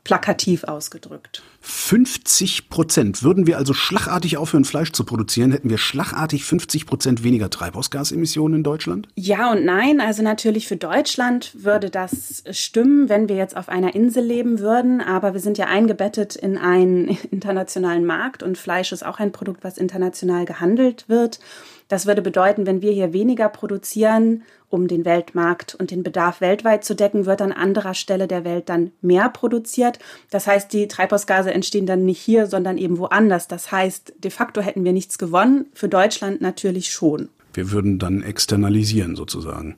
plakativ 0.05 0.65
ausgedrückt. 0.65 1.43
50 1.61 2.69
Prozent. 2.69 3.23
Würden 3.23 3.47
wir 3.47 3.57
also 3.57 3.73
schlagartig 3.73 4.37
aufhören, 4.37 4.67
Fleisch 4.67 4.93
zu 4.93 5.05
produzieren, 5.05 5.51
hätten 5.51 5.71
wir 5.71 5.79
schlagartig 5.79 6.45
50 6.45 6.85
Prozent 6.85 7.25
weniger 7.25 7.49
Treibhausgasemissionen 7.49 8.59
in 8.59 8.63
Deutschland? 8.63 9.09
Ja 9.15 9.51
und 9.51 9.65
nein. 9.65 10.03
Also 10.03 10.23
natürlich 10.23 10.69
für 10.69 10.77
Deutschland 10.77 11.53
würde 11.55 11.89
das 11.89 12.45
stimmen, 12.51 13.09
wenn 13.09 13.31
wir 13.31 13.37
jetzt 13.37 13.57
auf 13.57 13.71
einer 13.71 13.95
Insel 13.95 14.25
leben 14.25 14.59
würden. 14.59 15.01
Aber 15.01 15.33
wir 15.33 15.41
sind 15.41 15.57
ja 15.57 15.67
eingebettet 15.67 16.37
in 16.37 16.59
einen 16.59 17.09
internationalen 17.31 18.05
Markt 18.05 18.43
und 18.43 18.59
Fleisch 18.59 18.93
ist 18.93 19.05
auch 19.05 19.19
ein 19.19 19.33
Produkt, 19.33 19.65
was 19.65 19.79
international 19.79 20.45
gehandelt 20.45 21.09
wird. 21.09 21.41
Das 21.89 22.07
würde 22.07 22.23
bedeuten, 22.23 22.67
wenn 22.67 22.83
wir 22.83 22.93
hier 22.93 23.13
weniger 23.13 23.49
produzieren, 23.49 24.43
um 24.69 24.89
den 24.89 25.05
Weltmarkt 25.05 25.75
und 25.75 25.91
den 25.91 26.03
Bedarf 26.03 26.41
weltweit 26.41 26.85
zu 26.85 26.95
decken, 26.95 27.27
wird 27.27 27.43
an 27.43 27.53
anderer 27.53 27.95
Stelle 27.95 28.27
der 28.27 28.45
Welt 28.45 28.69
dann 28.69 28.91
mehr 29.03 29.29
produziert. 29.29 29.99
Das 30.31 30.47
heißt, 30.47 30.73
die 30.73 30.89
Treibhausgase 30.89 31.53
entstehen 31.53 31.87
dann 31.87 32.05
nicht 32.05 32.21
hier, 32.21 32.47
sondern 32.47 32.79
eben 32.79 32.99
woanders. 32.99 33.47
Das 33.47 33.71
heißt, 33.71 34.15
de 34.19 34.31
facto 34.31 34.61
hätten 34.61 34.85
wir 34.85 34.93
nichts 34.93 35.19
gewonnen, 35.19 35.67
für 35.75 35.89
Deutschland 35.89 36.41
natürlich 36.41 36.91
schon. 36.91 37.29
Wir 37.53 37.71
würden 37.71 37.99
dann 37.99 38.23
externalisieren 38.23 39.15
sozusagen. 39.15 39.77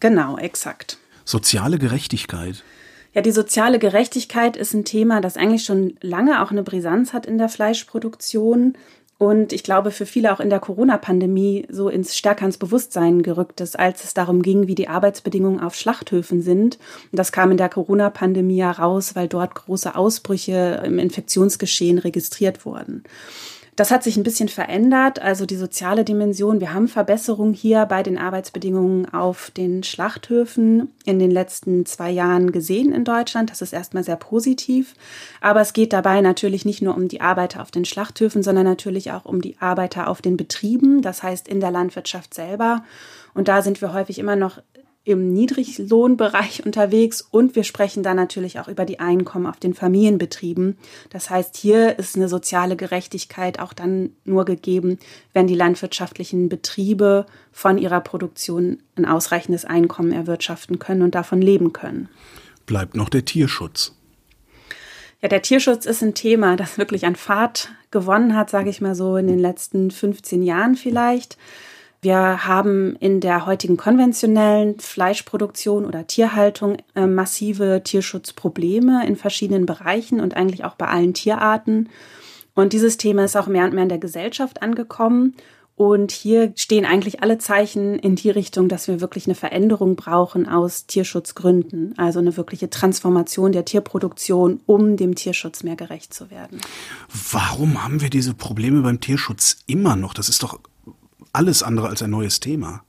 Genau, 0.00 0.36
exakt. 0.38 0.98
Soziale 1.24 1.78
Gerechtigkeit. 1.78 2.64
Ja, 3.14 3.20
die 3.20 3.30
soziale 3.30 3.78
Gerechtigkeit 3.78 4.56
ist 4.56 4.72
ein 4.72 4.84
Thema, 4.84 5.20
das 5.20 5.36
eigentlich 5.36 5.64
schon 5.64 5.96
lange 6.00 6.42
auch 6.42 6.50
eine 6.50 6.62
Brisanz 6.62 7.12
hat 7.12 7.26
in 7.26 7.36
der 7.36 7.50
Fleischproduktion 7.50 8.74
und 9.22 9.52
ich 9.52 9.62
glaube 9.62 9.92
für 9.92 10.04
viele 10.04 10.32
auch 10.32 10.40
in 10.40 10.50
der 10.50 10.58
Corona-Pandemie 10.58 11.68
so 11.70 11.88
ins 11.88 12.16
stärker 12.16 12.44
ins 12.44 12.58
Bewusstsein 12.58 13.22
gerückt 13.22 13.60
ist, 13.60 13.78
als 13.78 14.02
es 14.02 14.14
darum 14.14 14.42
ging, 14.42 14.66
wie 14.66 14.74
die 14.74 14.88
Arbeitsbedingungen 14.88 15.60
auf 15.60 15.76
Schlachthöfen 15.76 16.42
sind. 16.42 16.80
Und 17.12 17.20
das 17.20 17.30
kam 17.30 17.52
in 17.52 17.56
der 17.56 17.68
Corona-Pandemie 17.68 18.62
heraus, 18.62 19.14
weil 19.14 19.28
dort 19.28 19.54
große 19.54 19.94
Ausbrüche 19.94 20.82
im 20.84 20.98
Infektionsgeschehen 20.98 21.98
registriert 21.98 22.66
wurden. 22.66 23.04
Das 23.74 23.90
hat 23.90 24.02
sich 24.02 24.18
ein 24.18 24.22
bisschen 24.22 24.50
verändert, 24.50 25.22
also 25.22 25.46
die 25.46 25.56
soziale 25.56 26.04
Dimension. 26.04 26.60
Wir 26.60 26.74
haben 26.74 26.88
Verbesserungen 26.88 27.54
hier 27.54 27.86
bei 27.86 28.02
den 28.02 28.18
Arbeitsbedingungen 28.18 29.08
auf 29.14 29.50
den 29.50 29.82
Schlachthöfen 29.82 30.92
in 31.06 31.18
den 31.18 31.30
letzten 31.30 31.86
zwei 31.86 32.10
Jahren 32.10 32.52
gesehen 32.52 32.92
in 32.92 33.04
Deutschland. 33.04 33.50
Das 33.50 33.62
ist 33.62 33.72
erstmal 33.72 34.04
sehr 34.04 34.16
positiv. 34.16 34.94
Aber 35.40 35.62
es 35.62 35.72
geht 35.72 35.94
dabei 35.94 36.20
natürlich 36.20 36.66
nicht 36.66 36.82
nur 36.82 36.94
um 36.94 37.08
die 37.08 37.22
Arbeiter 37.22 37.62
auf 37.62 37.70
den 37.70 37.86
Schlachthöfen, 37.86 38.42
sondern 38.42 38.64
natürlich 38.64 39.10
auch 39.10 39.24
um 39.24 39.40
die 39.40 39.56
Arbeiter 39.58 40.08
auf 40.08 40.20
den 40.20 40.36
Betrieben, 40.36 41.00
das 41.00 41.22
heißt 41.22 41.48
in 41.48 41.60
der 41.60 41.70
Landwirtschaft 41.70 42.34
selber. 42.34 42.84
Und 43.32 43.48
da 43.48 43.62
sind 43.62 43.80
wir 43.80 43.94
häufig 43.94 44.18
immer 44.18 44.36
noch 44.36 44.58
im 45.04 45.32
Niedriglohnbereich 45.32 46.64
unterwegs 46.66 47.22
und 47.22 47.56
wir 47.56 47.64
sprechen 47.64 48.02
dann 48.02 48.16
natürlich 48.16 48.60
auch 48.60 48.68
über 48.68 48.84
die 48.84 49.00
Einkommen 49.00 49.46
auf 49.46 49.58
den 49.58 49.74
Familienbetrieben. 49.74 50.76
Das 51.10 51.30
heißt, 51.30 51.56
hier 51.56 51.98
ist 51.98 52.16
eine 52.16 52.28
soziale 52.28 52.76
Gerechtigkeit 52.76 53.58
auch 53.58 53.72
dann 53.72 54.10
nur 54.24 54.44
gegeben, 54.44 54.98
wenn 55.32 55.46
die 55.46 55.54
landwirtschaftlichen 55.54 56.48
Betriebe 56.48 57.26
von 57.50 57.78
ihrer 57.78 58.00
Produktion 58.00 58.78
ein 58.96 59.04
ausreichendes 59.04 59.64
Einkommen 59.64 60.12
erwirtschaften 60.12 60.78
können 60.78 61.02
und 61.02 61.14
davon 61.14 61.42
leben 61.42 61.72
können. 61.72 62.08
Bleibt 62.66 62.96
noch 62.96 63.08
der 63.08 63.24
Tierschutz. 63.24 63.94
Ja, 65.20 65.28
der 65.28 65.42
Tierschutz 65.42 65.86
ist 65.86 66.02
ein 66.02 66.14
Thema, 66.14 66.56
das 66.56 66.78
wirklich 66.78 67.06
an 67.06 67.14
Fahrt 67.14 67.70
gewonnen 67.92 68.36
hat, 68.36 68.50
sage 68.50 68.70
ich 68.70 68.80
mal 68.80 68.96
so, 68.96 69.16
in 69.16 69.28
den 69.28 69.38
letzten 69.38 69.92
15 69.92 70.42
Jahren 70.42 70.74
vielleicht. 70.74 71.38
Wir 72.04 72.46
haben 72.48 72.96
in 72.96 73.20
der 73.20 73.46
heutigen 73.46 73.76
konventionellen 73.76 74.80
Fleischproduktion 74.80 75.86
oder 75.86 76.08
Tierhaltung 76.08 76.78
äh, 76.96 77.06
massive 77.06 77.82
Tierschutzprobleme 77.84 79.06
in 79.06 79.14
verschiedenen 79.14 79.66
Bereichen 79.66 80.20
und 80.20 80.36
eigentlich 80.36 80.64
auch 80.64 80.74
bei 80.74 80.88
allen 80.88 81.14
Tierarten. 81.14 81.90
Und 82.54 82.72
dieses 82.72 82.96
Thema 82.96 83.24
ist 83.24 83.36
auch 83.36 83.46
mehr 83.46 83.64
und 83.66 83.74
mehr 83.74 83.84
in 83.84 83.88
der 83.88 83.98
Gesellschaft 83.98 84.62
angekommen. 84.62 85.36
Und 85.76 86.10
hier 86.10 86.52
stehen 86.56 86.84
eigentlich 86.84 87.22
alle 87.22 87.38
Zeichen 87.38 88.00
in 88.00 88.16
die 88.16 88.30
Richtung, 88.30 88.68
dass 88.68 88.88
wir 88.88 89.00
wirklich 89.00 89.26
eine 89.26 89.36
Veränderung 89.36 89.94
brauchen 89.94 90.48
aus 90.48 90.86
Tierschutzgründen. 90.86 91.94
Also 91.98 92.18
eine 92.18 92.36
wirkliche 92.36 92.68
Transformation 92.68 93.52
der 93.52 93.64
Tierproduktion, 93.64 94.60
um 94.66 94.96
dem 94.96 95.14
Tierschutz 95.14 95.62
mehr 95.62 95.76
gerecht 95.76 96.12
zu 96.12 96.32
werden. 96.32 96.60
Warum 97.30 97.84
haben 97.84 98.00
wir 98.00 98.10
diese 98.10 98.34
Probleme 98.34 98.82
beim 98.82 99.00
Tierschutz 99.00 99.58
immer 99.68 99.94
noch? 99.94 100.14
Das 100.14 100.28
ist 100.28 100.42
doch 100.42 100.58
alles 101.32 101.62
andere 101.62 101.88
als 101.88 102.02
ein 102.02 102.10
neues 102.10 102.40
Thema. 102.40 102.84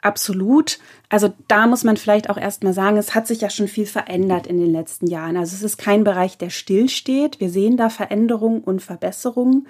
Absolut. 0.00 0.78
Also 1.08 1.32
da 1.48 1.66
muss 1.66 1.82
man 1.82 1.96
vielleicht 1.96 2.30
auch 2.30 2.36
erstmal 2.36 2.72
sagen, 2.72 2.98
es 2.98 3.16
hat 3.16 3.26
sich 3.26 3.40
ja 3.40 3.50
schon 3.50 3.66
viel 3.66 3.86
verändert 3.86 4.46
in 4.46 4.60
den 4.60 4.70
letzten 4.70 5.08
Jahren. 5.08 5.36
Also 5.36 5.56
es 5.56 5.62
ist 5.64 5.76
kein 5.76 6.04
Bereich, 6.04 6.38
der 6.38 6.50
stillsteht. 6.50 7.40
Wir 7.40 7.50
sehen 7.50 7.76
da 7.76 7.88
Veränderungen 7.90 8.60
und 8.60 8.80
Verbesserungen. 8.80 9.66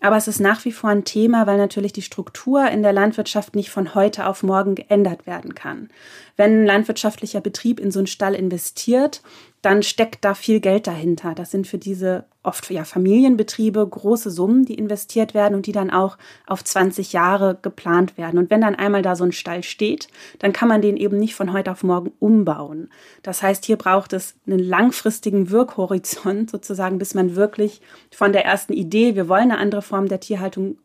Aber 0.00 0.16
es 0.16 0.28
ist 0.28 0.38
nach 0.38 0.64
wie 0.64 0.70
vor 0.70 0.90
ein 0.90 1.04
Thema, 1.04 1.48
weil 1.48 1.58
natürlich 1.58 1.92
die 1.92 2.02
Struktur 2.02 2.68
in 2.68 2.82
der 2.82 2.92
Landwirtschaft 2.92 3.56
nicht 3.56 3.70
von 3.70 3.96
heute 3.96 4.26
auf 4.26 4.44
morgen 4.44 4.76
geändert 4.76 5.26
werden 5.26 5.56
kann. 5.56 5.88
Wenn 6.36 6.60
ein 6.60 6.66
landwirtschaftlicher 6.66 7.40
Betrieb 7.40 7.80
in 7.80 7.90
so 7.90 7.98
einen 7.98 8.06
Stall 8.06 8.34
investiert, 8.34 9.22
dann 9.62 9.84
steckt 9.84 10.24
da 10.24 10.34
viel 10.34 10.58
Geld 10.58 10.88
dahinter. 10.88 11.36
Das 11.36 11.52
sind 11.52 11.68
für 11.68 11.78
diese 11.78 12.24
oft 12.42 12.68
ja 12.68 12.82
Familienbetriebe 12.82 13.86
große 13.86 14.32
Summen, 14.32 14.64
die 14.64 14.74
investiert 14.74 15.34
werden 15.34 15.54
und 15.54 15.66
die 15.66 15.72
dann 15.72 15.90
auch 15.90 16.18
auf 16.48 16.64
20 16.64 17.12
Jahre 17.12 17.56
geplant 17.62 18.18
werden. 18.18 18.38
Und 18.38 18.50
wenn 18.50 18.60
dann 18.60 18.74
einmal 18.74 19.02
da 19.02 19.14
so 19.14 19.22
ein 19.22 19.30
Stall 19.30 19.62
steht, 19.62 20.08
dann 20.40 20.52
kann 20.52 20.68
man 20.68 20.82
den 20.82 20.96
eben 20.96 21.16
nicht 21.16 21.36
von 21.36 21.52
heute 21.52 21.70
auf 21.70 21.84
morgen 21.84 22.10
umbauen. 22.18 22.90
Das 23.22 23.40
heißt, 23.40 23.64
hier 23.64 23.76
braucht 23.76 24.12
es 24.12 24.34
einen 24.46 24.58
langfristigen 24.58 25.50
Wirkhorizont 25.50 26.50
sozusagen, 26.50 26.98
bis 26.98 27.14
man 27.14 27.36
wirklich 27.36 27.80
von 28.10 28.32
der 28.32 28.44
ersten 28.44 28.72
Idee, 28.72 29.14
wir 29.14 29.28
wollen 29.28 29.52
eine 29.52 29.58
andere 29.58 29.82
Form 29.82 30.08
der 30.08 30.18
Tierhaltung, 30.18 30.78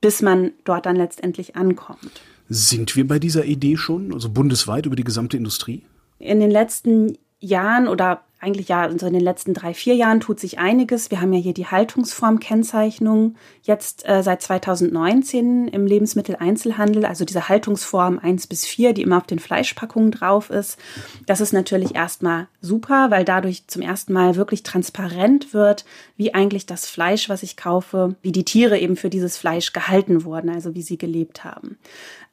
bis 0.00 0.22
man 0.22 0.50
dort 0.64 0.86
dann 0.86 0.96
letztendlich 0.96 1.54
ankommt. 1.54 2.20
Sind 2.48 2.96
wir 2.96 3.06
bei 3.06 3.20
dieser 3.20 3.44
Idee 3.44 3.76
schon, 3.76 4.12
also 4.12 4.28
bundesweit 4.28 4.86
über 4.86 4.96
die 4.96 5.04
gesamte 5.04 5.36
Industrie? 5.36 5.84
In 6.18 6.40
den 6.40 6.50
letzten 6.50 7.16
Jahren 7.44 7.88
oder 7.88 8.22
eigentlich 8.44 8.68
ja, 8.68 8.82
also 8.82 9.06
in 9.06 9.14
den 9.14 9.22
letzten 9.22 9.54
drei, 9.54 9.72
vier 9.72 9.94
Jahren 9.94 10.20
tut 10.20 10.38
sich 10.38 10.58
einiges. 10.58 11.10
Wir 11.10 11.20
haben 11.20 11.32
ja 11.32 11.40
hier 11.40 11.54
die 11.54 11.66
Haltungsformkennzeichnung 11.66 13.36
jetzt 13.62 14.06
äh, 14.06 14.22
seit 14.22 14.42
2019 14.42 15.68
im 15.68 15.86
Lebensmitteleinzelhandel, 15.86 17.06
also 17.06 17.24
diese 17.24 17.48
Haltungsform 17.48 18.18
1 18.18 18.46
bis 18.46 18.66
4, 18.66 18.92
die 18.92 19.02
immer 19.02 19.16
auf 19.16 19.26
den 19.26 19.38
Fleischpackungen 19.38 20.10
drauf 20.10 20.50
ist. 20.50 20.78
Das 21.26 21.40
ist 21.40 21.52
natürlich 21.52 21.94
erstmal 21.94 22.46
super, 22.60 23.10
weil 23.10 23.24
dadurch 23.24 23.66
zum 23.66 23.80
ersten 23.80 24.12
Mal 24.12 24.36
wirklich 24.36 24.62
transparent 24.62 25.54
wird, 25.54 25.86
wie 26.16 26.34
eigentlich 26.34 26.66
das 26.66 26.86
Fleisch, 26.86 27.30
was 27.30 27.42
ich 27.42 27.56
kaufe, 27.56 28.14
wie 28.20 28.32
die 28.32 28.44
Tiere 28.44 28.78
eben 28.78 28.96
für 28.96 29.08
dieses 29.08 29.38
Fleisch 29.38 29.72
gehalten 29.72 30.24
wurden, 30.24 30.50
also 30.50 30.74
wie 30.74 30.82
sie 30.82 30.98
gelebt 30.98 31.44
haben. 31.44 31.78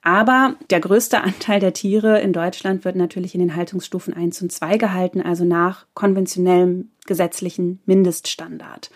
Aber 0.04 0.56
der 0.70 0.80
größte 0.80 1.22
Anteil 1.22 1.60
der 1.60 1.74
Tiere 1.74 2.22
in 2.22 2.34
Deutschland 2.34 2.86
wird 2.86 2.96
natürlich 2.96 3.36
in 3.36 3.42
den 3.42 3.56
Haltungsstufen 3.56 4.14
1 4.14 4.42
und 4.42 4.52
2 4.52 4.78
gehalten, 4.78 5.22
also 5.22 5.46
nach 5.46 5.86
konventionellem 5.94 6.90
gesetzlichen 7.06 7.80
Mindeststandard. 7.86 8.90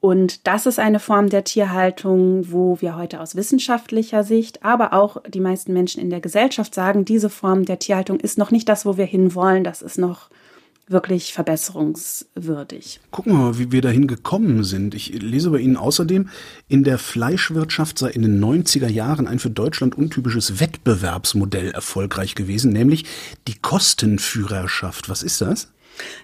Und 0.00 0.46
das 0.46 0.66
ist 0.66 0.78
eine 0.78 1.00
Form 1.00 1.28
der 1.28 1.44
Tierhaltung, 1.44 2.52
wo 2.52 2.80
wir 2.80 2.96
heute 2.96 3.20
aus 3.20 3.34
wissenschaftlicher 3.34 4.22
Sicht, 4.22 4.64
aber 4.64 4.92
auch 4.92 5.20
die 5.26 5.40
meisten 5.40 5.72
Menschen 5.72 6.00
in 6.00 6.08
der 6.08 6.20
Gesellschaft 6.20 6.72
sagen, 6.72 7.04
diese 7.04 7.30
Form 7.30 7.64
der 7.64 7.80
Tierhaltung 7.80 8.20
ist 8.20 8.38
noch 8.38 8.52
nicht 8.52 8.68
das, 8.68 8.86
wo 8.86 8.96
wir 8.96 9.06
hinwollen. 9.06 9.64
Das 9.64 9.82
ist 9.82 9.98
noch 9.98 10.30
wirklich 10.90 11.32
verbesserungswürdig. 11.32 13.00
Gucken 13.10 13.32
wir 13.32 13.38
mal, 13.38 13.58
wie 13.58 13.72
wir 13.72 13.82
dahin 13.82 14.06
gekommen 14.06 14.64
sind. 14.64 14.94
Ich 14.94 15.12
lese 15.20 15.50
bei 15.50 15.58
Ihnen 15.58 15.76
außerdem, 15.76 16.28
in 16.68 16.84
der 16.84 16.98
Fleischwirtschaft 16.98 17.98
sei 17.98 18.10
in 18.10 18.22
den 18.22 18.42
90er 18.42 18.88
Jahren 18.88 19.26
ein 19.26 19.38
für 19.38 19.50
Deutschland 19.50 19.96
untypisches 19.96 20.60
Wettbewerbsmodell 20.60 21.70
erfolgreich 21.70 22.34
gewesen, 22.34 22.72
nämlich 22.72 23.04
die 23.46 23.58
Kostenführerschaft. 23.58 25.08
Was 25.08 25.22
ist 25.22 25.40
das? 25.40 25.68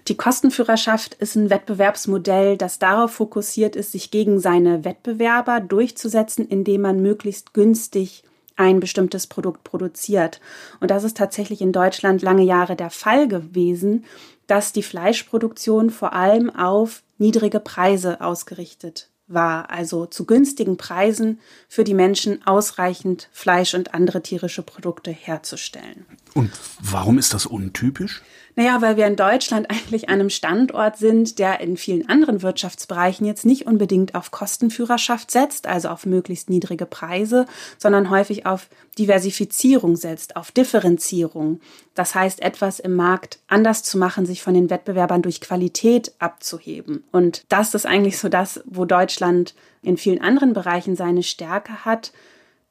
Die 0.08 0.16
Kostenführerschaft 0.16 1.14
ist 1.14 1.34
ein 1.34 1.50
Wettbewerbsmodell, 1.50 2.56
das 2.56 2.78
darauf 2.78 3.12
fokussiert 3.12 3.76
ist, 3.76 3.92
sich 3.92 4.10
gegen 4.10 4.38
seine 4.38 4.84
Wettbewerber 4.84 5.60
durchzusetzen, 5.60 6.46
indem 6.46 6.82
man 6.82 7.02
möglichst 7.02 7.54
günstig 7.54 8.22
ein 8.56 8.78
bestimmtes 8.78 9.26
Produkt 9.26 9.64
produziert. 9.64 10.40
Und 10.80 10.90
das 10.90 11.02
ist 11.02 11.16
tatsächlich 11.16 11.60
in 11.60 11.72
Deutschland 11.72 12.22
lange 12.22 12.44
Jahre 12.44 12.76
der 12.76 12.90
Fall 12.90 13.26
gewesen 13.26 14.04
dass 14.46 14.72
die 14.72 14.82
Fleischproduktion 14.82 15.90
vor 15.90 16.12
allem 16.12 16.50
auf 16.50 17.02
niedrige 17.18 17.60
Preise 17.60 18.20
ausgerichtet 18.20 19.10
war, 19.26 19.70
also 19.70 20.06
zu 20.06 20.26
günstigen 20.26 20.76
Preisen 20.76 21.40
für 21.68 21.84
die 21.84 21.94
Menschen 21.94 22.46
ausreichend 22.46 23.28
Fleisch 23.32 23.74
und 23.74 23.94
andere 23.94 24.22
tierische 24.22 24.62
Produkte 24.62 25.10
herzustellen. 25.10 26.04
Und 26.34 26.50
warum 26.80 27.18
ist 27.18 27.32
das 27.32 27.46
untypisch? 27.46 28.22
Naja, 28.56 28.80
weil 28.80 28.96
wir 28.96 29.06
in 29.06 29.16
Deutschland 29.16 29.68
eigentlich 29.68 30.08
an 30.08 30.20
einem 30.20 30.30
Standort 30.30 30.96
sind, 30.96 31.40
der 31.40 31.60
in 31.60 31.76
vielen 31.76 32.08
anderen 32.08 32.42
Wirtschaftsbereichen 32.42 33.26
jetzt 33.26 33.44
nicht 33.44 33.66
unbedingt 33.66 34.14
auf 34.14 34.30
Kostenführerschaft 34.30 35.32
setzt, 35.32 35.66
also 35.66 35.88
auf 35.88 36.06
möglichst 36.06 36.50
niedrige 36.50 36.86
Preise, 36.86 37.46
sondern 37.78 38.10
häufig 38.10 38.46
auf 38.46 38.68
Diversifizierung 38.96 39.96
setzt, 39.96 40.36
auf 40.36 40.52
Differenzierung. 40.52 41.60
Das 41.94 42.14
heißt, 42.14 42.42
etwas 42.42 42.78
im 42.78 42.94
Markt 42.94 43.40
anders 43.48 43.82
zu 43.82 43.98
machen, 43.98 44.24
sich 44.24 44.40
von 44.40 44.54
den 44.54 44.70
Wettbewerbern 44.70 45.22
durch 45.22 45.40
Qualität 45.40 46.12
abzuheben. 46.20 47.02
Und 47.10 47.42
das 47.48 47.74
ist 47.74 47.86
eigentlich 47.86 48.18
so 48.18 48.28
das, 48.28 48.62
wo 48.66 48.84
Deutschland 48.84 49.54
in 49.82 49.96
vielen 49.96 50.20
anderen 50.20 50.52
Bereichen 50.52 50.94
seine 50.94 51.24
Stärke 51.24 51.84
hat 51.84 52.12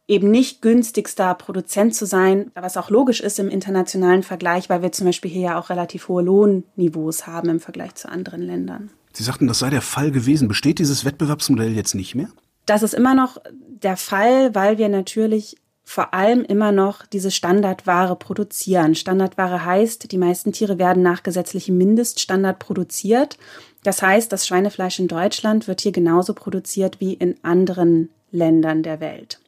eben 0.07 0.31
nicht 0.31 0.62
günstigster 0.62 1.33
Produzent 1.36 1.95
zu 1.95 2.05
sein, 2.05 2.51
was 2.55 2.77
auch 2.77 2.89
logisch 2.89 3.22
ist 3.22 3.39
im 3.39 3.50
internationalen 3.50 4.24
Vergleich, 4.24 4.69
weil 4.69 4.81
wir 4.81 4.91
zum 4.91 5.07
Beispiel 5.07 5.31
hier 5.31 5.41
ja 5.41 5.60
auch 5.60 5.69
relativ 5.69 6.07
hohe 6.07 6.24
Lohnniveaus 6.24 7.25
haben 7.25 7.50
im 7.50 7.60
Vergleich 7.60 7.95
zu 7.95 8.10
anderen 8.10 8.41
Ländern. 8.41 8.89
Sie 9.13 9.24
sagten, 9.24 9.48
das 9.48 9.60
sei 9.60 9.69
der 9.69 9.81
Fall 9.81 10.12
gewesen. 10.12 10.48
Besteht 10.48 10.79
dieses 10.79 11.05
Wettbewerbsmodell 11.05 11.72
jetzt 11.72 11.93
nicht 11.93 12.15
mehr? 12.15 12.29
Das 12.65 12.83
ist 12.83 12.93
immer 12.93 13.13
noch 13.13 13.38
der 13.51 13.98
Fall, 13.98 14.55
weil 14.55 14.77
wir 14.77 14.89
natürlich 14.89 15.57
vor 15.86 16.13
allem 16.13 16.43
immer 16.43 16.72
noch 16.72 17.05
diese 17.05 17.29
Standardware 17.29 18.15
produzieren. 18.15 18.95
Standardware 18.95 19.65
heißt, 19.65 20.12
die 20.12 20.17
meisten 20.17 20.53
Tiere 20.53 20.79
werden 20.79 21.03
nach 21.03 21.24
gesetzlichem 21.24 21.77
Mindeststandard 21.77 22.57
produziert. 22.57 23.38
Das 23.83 24.01
heißt, 24.01 24.31
das 24.31 24.48
Schweinefleisch 24.48 25.00
in 25.00 25.10
Deutschland 25.10 25.67
wird 25.67 25.81
hier 25.81 25.91
genauso 25.91 26.33
produziert 26.33 27.00
wie 27.00 27.13
in 27.13 27.36
anderen 27.43 28.10
Ländern 28.31 28.81
der 28.81 29.01
Welt. 29.01 29.39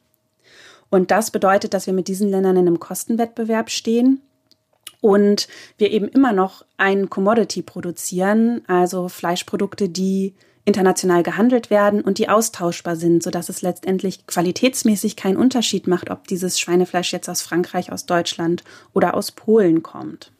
Und 0.95 1.11
das 1.11 1.29
bedeutet, 1.29 1.73
dass 1.73 1.87
wir 1.87 1.93
mit 1.93 2.07
diesen 2.07 2.29
Ländern 2.29 2.55
in 2.55 2.67
einem 2.69 2.79
Kostenwettbewerb 2.79 3.69
stehen 3.69 4.21
und 5.01 5.49
wir 5.77 5.91
eben 5.91 6.07
immer 6.07 6.31
noch 6.31 6.63
ein 6.77 7.09
Commodity 7.09 7.63
produzieren, 7.63 8.61
also 8.67 9.09
Fleischprodukte, 9.09 9.89
die 9.89 10.35
international 10.63 11.21
gehandelt 11.21 11.69
werden 11.69 11.99
und 11.99 12.17
die 12.17 12.29
austauschbar 12.29 12.95
sind, 12.95 13.23
sodass 13.23 13.49
es 13.49 13.61
letztendlich 13.61 14.25
qualitätsmäßig 14.25 15.17
keinen 15.17 15.35
Unterschied 15.35 15.85
macht, 15.85 16.09
ob 16.11 16.29
dieses 16.29 16.61
Schweinefleisch 16.61 17.11
jetzt 17.11 17.27
aus 17.27 17.41
Frankreich, 17.41 17.91
aus 17.91 18.05
Deutschland 18.05 18.63
oder 18.93 19.15
aus 19.15 19.33
Polen 19.33 19.83
kommt. 19.83 20.31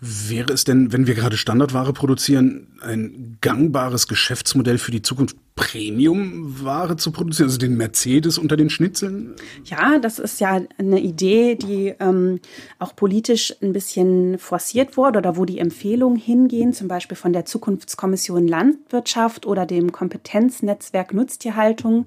Wäre 0.00 0.52
es 0.52 0.62
denn, 0.62 0.92
wenn 0.92 1.08
wir 1.08 1.14
gerade 1.14 1.36
Standardware 1.36 1.92
produzieren, 1.92 2.68
ein 2.80 3.38
gangbares 3.40 4.06
Geschäftsmodell 4.06 4.78
für 4.78 4.92
die 4.92 5.02
Zukunft, 5.02 5.36
Premium-Ware 5.56 6.96
zu 6.96 7.10
produzieren, 7.10 7.48
also 7.48 7.58
den 7.58 7.76
Mercedes 7.76 8.38
unter 8.38 8.56
den 8.56 8.70
Schnitzeln? 8.70 9.34
Ja, 9.64 9.98
das 9.98 10.20
ist 10.20 10.40
ja 10.40 10.60
eine 10.78 11.00
Idee, 11.00 11.56
die 11.56 11.94
ähm, 11.98 12.38
auch 12.78 12.94
politisch 12.94 13.52
ein 13.60 13.72
bisschen 13.72 14.38
forciert 14.38 14.96
wurde 14.96 15.18
oder 15.18 15.36
wo 15.36 15.44
die 15.44 15.58
Empfehlungen 15.58 16.16
hingehen, 16.16 16.72
zum 16.72 16.86
Beispiel 16.86 17.16
von 17.16 17.32
der 17.32 17.44
Zukunftskommission 17.44 18.46
Landwirtschaft 18.46 19.46
oder 19.46 19.66
dem 19.66 19.90
Kompetenznetzwerk 19.90 21.12
Nutztierhaltung. 21.12 22.06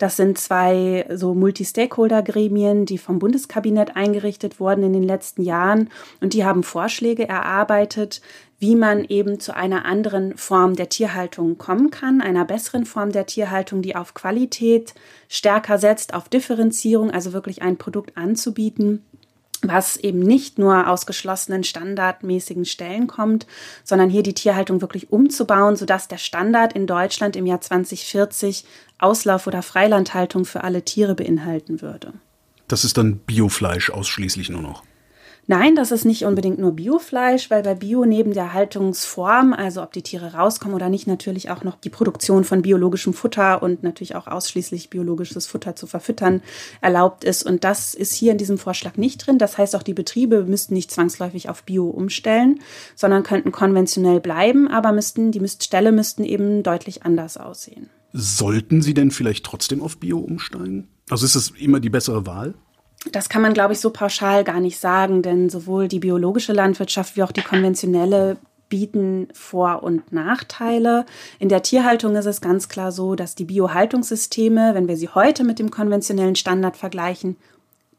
Das 0.00 0.16
sind 0.16 0.38
zwei 0.38 1.04
so 1.12 1.34
Multi-Stakeholder-Gremien, 1.34 2.86
die 2.86 2.96
vom 2.96 3.18
Bundeskabinett 3.18 3.96
eingerichtet 3.96 4.58
wurden 4.58 4.82
in 4.82 4.94
den 4.94 5.02
letzten 5.02 5.42
Jahren. 5.42 5.90
Und 6.22 6.32
die 6.32 6.42
haben 6.42 6.62
Vorschläge 6.62 7.28
erarbeitet, 7.28 8.22
wie 8.58 8.76
man 8.76 9.04
eben 9.04 9.40
zu 9.40 9.54
einer 9.54 9.84
anderen 9.84 10.38
Form 10.38 10.74
der 10.74 10.88
Tierhaltung 10.88 11.58
kommen 11.58 11.90
kann, 11.90 12.22
einer 12.22 12.46
besseren 12.46 12.86
Form 12.86 13.12
der 13.12 13.26
Tierhaltung, 13.26 13.82
die 13.82 13.94
auf 13.94 14.14
Qualität 14.14 14.94
stärker 15.28 15.76
setzt, 15.76 16.14
auf 16.14 16.30
Differenzierung, 16.30 17.10
also 17.10 17.34
wirklich 17.34 17.60
ein 17.60 17.76
Produkt 17.76 18.16
anzubieten, 18.16 19.04
was 19.62 19.96
eben 19.96 20.20
nicht 20.20 20.58
nur 20.58 20.88
aus 20.88 21.06
geschlossenen 21.06 21.64
standardmäßigen 21.64 22.64
Stellen 22.64 23.06
kommt, 23.06 23.46
sondern 23.84 24.10
hier 24.10 24.22
die 24.22 24.34
Tierhaltung 24.34 24.80
wirklich 24.80 25.12
umzubauen, 25.12 25.76
sodass 25.76 26.08
der 26.08 26.18
Standard 26.18 26.72
in 26.72 26.86
Deutschland 26.86 27.36
im 27.36 27.46
Jahr 27.46 27.60
2040 27.60 28.64
Auslauf- 28.98 29.46
oder 29.46 29.62
Freilandhaltung 29.62 30.44
für 30.44 30.64
alle 30.64 30.84
Tiere 30.84 31.14
beinhalten 31.14 31.82
würde. 31.82 32.12
Das 32.68 32.84
ist 32.84 32.96
dann 32.98 33.18
Biofleisch 33.18 33.90
ausschließlich 33.90 34.50
nur 34.50 34.62
noch. 34.62 34.82
Nein, 35.50 35.74
das 35.74 35.90
ist 35.90 36.04
nicht 36.04 36.26
unbedingt 36.26 36.60
nur 36.60 36.76
Biofleisch, 36.76 37.50
weil 37.50 37.64
bei 37.64 37.74
Bio 37.74 38.04
neben 38.04 38.34
der 38.34 38.52
Haltungsform, 38.52 39.52
also 39.52 39.82
ob 39.82 39.92
die 39.92 40.02
Tiere 40.02 40.34
rauskommen 40.34 40.76
oder 40.76 40.88
nicht, 40.88 41.08
natürlich 41.08 41.50
auch 41.50 41.64
noch 41.64 41.74
die 41.74 41.90
Produktion 41.90 42.44
von 42.44 42.62
biologischem 42.62 43.12
Futter 43.12 43.60
und 43.60 43.82
natürlich 43.82 44.14
auch 44.14 44.28
ausschließlich 44.28 44.90
biologisches 44.90 45.48
Futter 45.48 45.74
zu 45.74 45.88
verfüttern 45.88 46.40
erlaubt 46.80 47.24
ist. 47.24 47.42
Und 47.42 47.64
das 47.64 47.94
ist 47.94 48.14
hier 48.14 48.30
in 48.30 48.38
diesem 48.38 48.58
Vorschlag 48.58 48.96
nicht 48.96 49.26
drin. 49.26 49.38
Das 49.38 49.58
heißt, 49.58 49.74
auch 49.74 49.82
die 49.82 49.92
Betriebe 49.92 50.44
müssten 50.44 50.74
nicht 50.74 50.92
zwangsläufig 50.92 51.48
auf 51.48 51.64
Bio 51.64 51.88
umstellen, 51.88 52.60
sondern 52.94 53.24
könnten 53.24 53.50
konventionell 53.50 54.20
bleiben, 54.20 54.68
aber 54.68 54.92
müssten, 54.92 55.32
die 55.32 55.40
Mistställe 55.40 55.90
müssten 55.90 56.22
eben 56.22 56.62
deutlich 56.62 57.02
anders 57.02 57.38
aussehen. 57.38 57.90
Sollten 58.12 58.82
sie 58.82 58.94
denn 58.94 59.10
vielleicht 59.10 59.46
trotzdem 59.46 59.82
auf 59.82 59.98
Bio 59.98 60.20
umsteigen? 60.20 60.86
Also 61.10 61.26
ist 61.26 61.34
es 61.34 61.50
immer 61.58 61.80
die 61.80 61.90
bessere 61.90 62.24
Wahl? 62.24 62.54
Das 63.12 63.28
kann 63.28 63.42
man, 63.42 63.54
glaube 63.54 63.72
ich, 63.72 63.80
so 63.80 63.90
pauschal 63.90 64.44
gar 64.44 64.60
nicht 64.60 64.78
sagen, 64.78 65.22
denn 65.22 65.48
sowohl 65.48 65.88
die 65.88 66.00
biologische 66.00 66.52
Landwirtschaft 66.52 67.16
wie 67.16 67.22
auch 67.22 67.32
die 67.32 67.42
konventionelle 67.42 68.36
bieten 68.68 69.28
Vor- 69.32 69.82
und 69.82 70.12
Nachteile. 70.12 71.06
In 71.38 71.48
der 71.48 71.62
Tierhaltung 71.62 72.14
ist 72.16 72.26
es 72.26 72.40
ganz 72.40 72.68
klar 72.68 72.92
so, 72.92 73.14
dass 73.14 73.34
die 73.34 73.44
Biohaltungssysteme, 73.44 74.74
wenn 74.74 74.86
wir 74.86 74.96
sie 74.96 75.08
heute 75.08 75.44
mit 75.44 75.58
dem 75.58 75.70
konventionellen 75.70 76.36
Standard 76.36 76.76
vergleichen, 76.76 77.36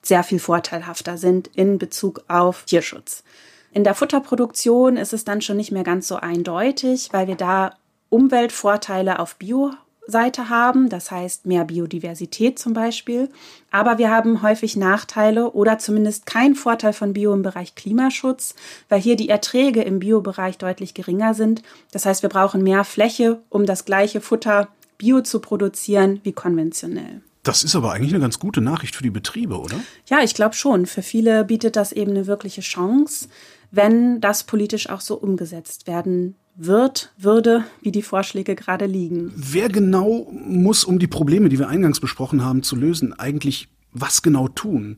sehr 0.01 0.23
viel 0.23 0.39
vorteilhafter 0.39 1.17
sind 1.17 1.47
in 1.55 1.77
Bezug 1.77 2.23
auf 2.27 2.63
Tierschutz. 2.63 3.23
In 3.71 3.83
der 3.83 3.95
Futterproduktion 3.95 4.97
ist 4.97 5.13
es 5.13 5.25
dann 5.25 5.41
schon 5.41 5.57
nicht 5.57 5.71
mehr 5.71 5.83
ganz 5.83 6.07
so 6.07 6.15
eindeutig, 6.15 7.09
weil 7.11 7.27
wir 7.27 7.35
da 7.35 7.75
Umweltvorteile 8.09 9.19
auf 9.19 9.35
Bio 9.35 9.71
Seite 10.07 10.49
haben, 10.49 10.89
das 10.89 11.11
heißt 11.11 11.45
mehr 11.45 11.65
Biodiversität 11.65 12.59
zum 12.59 12.73
Beispiel. 12.73 13.29
Aber 13.69 13.97
wir 13.97 14.09
haben 14.09 14.41
häufig 14.41 14.75
Nachteile 14.75 15.51
oder 15.51 15.77
zumindest 15.77 16.25
keinen 16.25 16.55
Vorteil 16.55 16.93
von 16.93 17.13
Bio 17.13 17.33
im 17.33 17.41
Bereich 17.43 17.75
Klimaschutz, 17.75 18.55
weil 18.89 18.99
hier 18.99 19.15
die 19.15 19.29
Erträge 19.29 19.81
im 19.83 19.99
Biobereich 19.99 20.57
deutlich 20.57 20.93
geringer 20.93 21.33
sind. 21.33 21.61
Das 21.91 22.05
heißt, 22.05 22.23
wir 22.23 22.29
brauchen 22.29 22.63
mehr 22.63 22.83
Fläche, 22.83 23.41
um 23.49 23.65
das 23.65 23.85
gleiche 23.85 24.21
Futter 24.21 24.67
bio 24.97 25.21
zu 25.21 25.39
produzieren 25.39 26.19
wie 26.23 26.33
konventionell. 26.33 27.21
Das 27.43 27.63
ist 27.63 27.75
aber 27.75 27.91
eigentlich 27.91 28.13
eine 28.13 28.21
ganz 28.21 28.37
gute 28.37 28.61
Nachricht 28.61 28.95
für 28.95 29.03
die 29.03 29.09
Betriebe, 29.09 29.59
oder? 29.59 29.79
Ja, 30.07 30.19
ich 30.21 30.35
glaube 30.35 30.53
schon. 30.53 30.85
Für 30.85 31.01
viele 31.01 31.43
bietet 31.43 31.75
das 31.75 31.91
eben 31.91 32.11
eine 32.11 32.27
wirkliche 32.27 32.61
Chance, 32.61 33.29
wenn 33.71 34.21
das 34.21 34.43
politisch 34.43 34.89
auch 34.89 35.01
so 35.01 35.15
umgesetzt 35.15 35.87
werden 35.87 36.35
wird, 36.55 37.11
würde, 37.17 37.65
wie 37.81 37.91
die 37.91 38.01
Vorschläge 38.01 38.55
gerade 38.55 38.85
liegen. 38.85 39.31
Wer 39.35 39.69
genau 39.69 40.31
muss, 40.31 40.83
um 40.83 40.99
die 40.99 41.07
Probleme, 41.07 41.49
die 41.49 41.59
wir 41.59 41.69
eingangs 41.69 41.99
besprochen 41.99 42.43
haben, 42.43 42.63
zu 42.63 42.75
lösen, 42.75 43.13
eigentlich 43.13 43.69
was 43.91 44.21
genau 44.21 44.47
tun? 44.47 44.97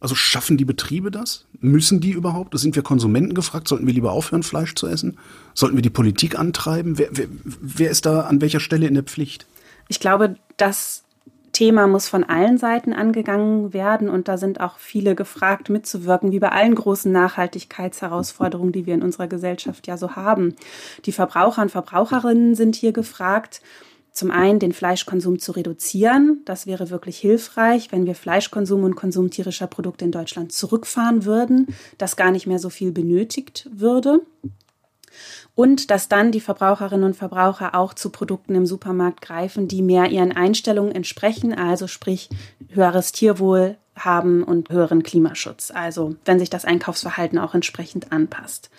Also 0.00 0.16
schaffen 0.16 0.56
die 0.56 0.64
Betriebe 0.64 1.12
das? 1.12 1.46
Müssen 1.60 2.00
die 2.00 2.10
überhaupt? 2.10 2.58
Sind 2.58 2.74
wir 2.74 2.82
Konsumenten 2.82 3.34
gefragt? 3.34 3.68
Sollten 3.68 3.86
wir 3.86 3.94
lieber 3.94 4.10
aufhören, 4.10 4.42
Fleisch 4.42 4.74
zu 4.74 4.88
essen? 4.88 5.16
Sollten 5.54 5.76
wir 5.76 5.82
die 5.82 5.90
Politik 5.90 6.36
antreiben? 6.36 6.98
Wer, 6.98 7.08
wer, 7.12 7.28
wer 7.44 7.90
ist 7.90 8.04
da 8.04 8.22
an 8.22 8.40
welcher 8.40 8.58
Stelle 8.58 8.88
in 8.88 8.94
der 8.94 9.04
Pflicht? 9.04 9.46
Ich 9.86 10.00
glaube, 10.00 10.34
dass 10.56 11.04
Thema 11.52 11.86
muss 11.86 12.08
von 12.08 12.24
allen 12.24 12.58
Seiten 12.58 12.92
angegangen 12.92 13.72
werden 13.72 14.08
und 14.08 14.28
da 14.28 14.38
sind 14.38 14.60
auch 14.60 14.78
viele 14.78 15.14
gefragt, 15.14 15.68
mitzuwirken, 15.68 16.32
wie 16.32 16.38
bei 16.38 16.50
allen 16.50 16.74
großen 16.74 17.12
Nachhaltigkeitsherausforderungen, 17.12 18.72
die 18.72 18.86
wir 18.86 18.94
in 18.94 19.02
unserer 19.02 19.28
Gesellschaft 19.28 19.86
ja 19.86 19.96
so 19.96 20.16
haben. 20.16 20.56
Die 21.04 21.12
Verbraucher 21.12 21.62
und 21.62 21.70
Verbraucherinnen 21.70 22.54
sind 22.54 22.74
hier 22.74 22.92
gefragt, 22.92 23.60
zum 24.12 24.30
einen 24.30 24.58
den 24.58 24.72
Fleischkonsum 24.72 25.38
zu 25.38 25.52
reduzieren. 25.52 26.42
Das 26.44 26.66
wäre 26.66 26.90
wirklich 26.90 27.18
hilfreich, 27.18 27.92
wenn 27.92 28.06
wir 28.06 28.14
Fleischkonsum 28.14 28.84
und 28.84 28.94
Konsum 28.94 29.30
tierischer 29.30 29.66
Produkte 29.66 30.04
in 30.04 30.12
Deutschland 30.12 30.52
zurückfahren 30.52 31.24
würden, 31.24 31.68
das 31.98 32.16
gar 32.16 32.30
nicht 32.30 32.46
mehr 32.46 32.58
so 32.58 32.68
viel 32.68 32.92
benötigt 32.92 33.68
würde 33.72 34.20
und 35.54 35.90
dass 35.90 36.08
dann 36.08 36.32
die 36.32 36.40
Verbraucherinnen 36.40 37.04
und 37.04 37.16
Verbraucher 37.16 37.74
auch 37.74 37.94
zu 37.94 38.10
Produkten 38.10 38.54
im 38.54 38.66
Supermarkt 38.66 39.20
greifen, 39.20 39.68
die 39.68 39.82
mehr 39.82 40.10
ihren 40.10 40.32
Einstellungen 40.32 40.94
entsprechen, 40.94 41.54
also 41.54 41.86
sprich 41.86 42.28
höheres 42.70 43.12
Tierwohl 43.12 43.76
haben 43.96 44.42
und 44.42 44.70
höheren 44.70 45.02
Klimaschutz. 45.02 45.70
Also 45.70 46.16
wenn 46.24 46.38
sich 46.38 46.50
das 46.50 46.64
Einkaufsverhalten 46.64 47.38
auch 47.38 47.54
entsprechend 47.54 48.12
anpasst. 48.12 48.70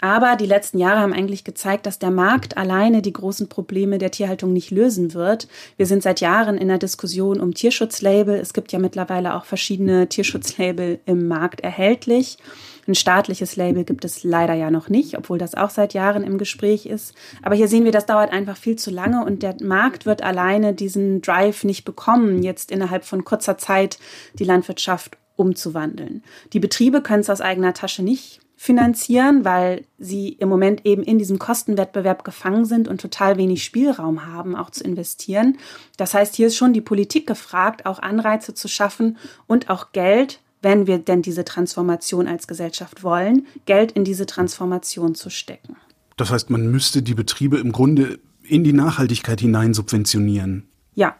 Aber 0.00 0.36
die 0.36 0.46
letzten 0.46 0.78
Jahre 0.78 1.00
haben 1.00 1.12
eigentlich 1.12 1.44
gezeigt, 1.44 1.84
dass 1.84 1.98
der 1.98 2.10
Markt 2.10 2.56
alleine 2.56 3.02
die 3.02 3.12
großen 3.12 3.48
Probleme 3.48 3.98
der 3.98 4.10
Tierhaltung 4.10 4.52
nicht 4.52 4.70
lösen 4.70 5.12
wird. 5.12 5.46
Wir 5.76 5.84
sind 5.84 6.02
seit 6.02 6.20
Jahren 6.20 6.56
in 6.56 6.68
der 6.68 6.78
Diskussion 6.78 7.38
um 7.38 7.52
Tierschutzlabel. 7.52 8.36
Es 8.36 8.54
gibt 8.54 8.72
ja 8.72 8.78
mittlerweile 8.78 9.34
auch 9.34 9.44
verschiedene 9.44 10.08
Tierschutzlabel 10.08 11.00
im 11.04 11.28
Markt 11.28 11.60
erhältlich. 11.60 12.38
Ein 12.86 12.94
staatliches 12.94 13.56
Label 13.56 13.84
gibt 13.84 14.04
es 14.04 14.24
leider 14.24 14.54
ja 14.54 14.70
noch 14.70 14.88
nicht, 14.88 15.16
obwohl 15.16 15.38
das 15.38 15.54
auch 15.54 15.70
seit 15.70 15.94
Jahren 15.94 16.24
im 16.24 16.38
Gespräch 16.38 16.86
ist. 16.86 17.14
Aber 17.42 17.54
hier 17.54 17.68
sehen 17.68 17.84
wir, 17.84 17.92
das 17.92 18.06
dauert 18.06 18.32
einfach 18.32 18.56
viel 18.56 18.76
zu 18.76 18.90
lange 18.90 19.24
und 19.24 19.42
der 19.42 19.56
Markt 19.62 20.06
wird 20.06 20.22
alleine 20.22 20.74
diesen 20.74 21.22
Drive 21.22 21.64
nicht 21.64 21.84
bekommen, 21.84 22.42
jetzt 22.42 22.70
innerhalb 22.70 23.04
von 23.04 23.24
kurzer 23.24 23.58
Zeit 23.58 23.98
die 24.38 24.44
Landwirtschaft 24.44 25.18
umzuwandeln. 25.36 26.22
Die 26.52 26.60
Betriebe 26.60 27.00
können 27.00 27.20
es 27.20 27.30
aus 27.30 27.40
eigener 27.40 27.72
Tasche 27.72 28.02
nicht 28.02 28.40
finanzieren, 28.60 29.46
weil 29.46 29.86
sie 29.98 30.28
im 30.28 30.50
Moment 30.50 30.84
eben 30.84 31.02
in 31.02 31.18
diesem 31.18 31.38
Kostenwettbewerb 31.38 32.24
gefangen 32.24 32.66
sind 32.66 32.88
und 32.88 33.00
total 33.00 33.38
wenig 33.38 33.64
Spielraum 33.64 34.26
haben, 34.26 34.54
auch 34.54 34.68
zu 34.68 34.84
investieren. 34.84 35.56
Das 35.96 36.12
heißt, 36.12 36.36
hier 36.36 36.48
ist 36.48 36.58
schon 36.58 36.74
die 36.74 36.82
Politik 36.82 37.26
gefragt, 37.26 37.86
auch 37.86 38.00
Anreize 38.00 38.52
zu 38.52 38.68
schaffen 38.68 39.16
und 39.46 39.70
auch 39.70 39.92
Geld 39.92 40.40
wenn 40.62 40.86
wir 40.86 40.98
denn 40.98 41.22
diese 41.22 41.44
Transformation 41.44 42.26
als 42.26 42.46
Gesellschaft 42.46 43.02
wollen, 43.02 43.46
Geld 43.66 43.92
in 43.92 44.04
diese 44.04 44.26
Transformation 44.26 45.14
zu 45.14 45.30
stecken. 45.30 45.76
Das 46.16 46.30
heißt, 46.30 46.50
man 46.50 46.70
müsste 46.70 47.02
die 47.02 47.14
Betriebe 47.14 47.58
im 47.58 47.72
Grunde 47.72 48.18
in 48.42 48.64
die 48.64 48.72
Nachhaltigkeit 48.72 49.40
hinein 49.40 49.74
subventionieren. 49.74 50.64
Ja, 50.94 51.16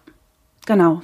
genau. 0.66 1.00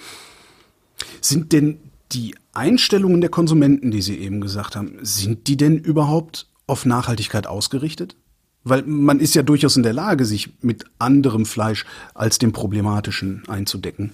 Sind 1.20 1.52
denn 1.52 1.78
die 2.12 2.34
Einstellungen 2.52 3.20
der 3.20 3.30
Konsumenten, 3.30 3.90
die 3.90 4.02
Sie 4.02 4.18
eben 4.18 4.40
gesagt 4.40 4.76
haben, 4.76 4.98
sind 5.02 5.46
die 5.46 5.56
denn 5.56 5.78
überhaupt 5.78 6.46
auf 6.66 6.84
Nachhaltigkeit 6.84 7.46
ausgerichtet? 7.46 8.16
Weil 8.64 8.82
man 8.82 9.20
ist 9.20 9.34
ja 9.34 9.42
durchaus 9.42 9.76
in 9.76 9.82
der 9.82 9.92
Lage, 9.92 10.24
sich 10.24 10.54
mit 10.60 10.84
anderem 10.98 11.46
Fleisch 11.46 11.84
als 12.14 12.38
dem 12.38 12.52
problematischen 12.52 13.44
einzudecken. 13.48 14.12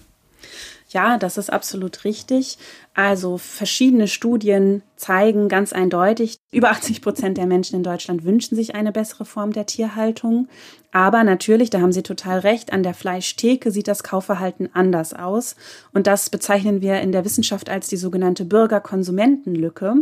Ja, 0.93 1.17
das 1.17 1.39
ist 1.39 1.51
absolut 1.51 2.03
richtig. 2.05 2.59
Also 2.93 3.39
verschiedene 3.39 4.07
Studien 4.07 4.83
zeigen 4.95 5.49
ganz 5.49 5.73
eindeutig, 5.73 6.37
über 6.51 6.69
80 6.69 7.01
Prozent 7.01 7.39
der 7.39 7.47
Menschen 7.47 7.77
in 7.77 7.83
Deutschland 7.83 8.25
wünschen 8.25 8.55
sich 8.55 8.75
eine 8.75 8.91
bessere 8.91 9.25
Form 9.25 9.53
der 9.53 9.65
Tierhaltung. 9.65 10.47
Aber 10.91 11.23
natürlich, 11.23 11.71
da 11.71 11.81
haben 11.81 11.91
Sie 11.91 12.03
total 12.03 12.37
recht, 12.39 12.71
an 12.71 12.83
der 12.83 12.93
Fleischtheke 12.93 13.71
sieht 13.71 13.87
das 13.87 14.03
Kaufverhalten 14.03 14.69
anders 14.73 15.15
aus. 15.15 15.55
Und 15.93 16.05
das 16.05 16.29
bezeichnen 16.29 16.81
wir 16.81 17.01
in 17.01 17.11
der 17.11 17.25
Wissenschaft 17.25 17.71
als 17.71 17.87
die 17.87 17.97
sogenannte 17.97 18.45
Bürger-Konsumenten-Lücke, 18.45 19.95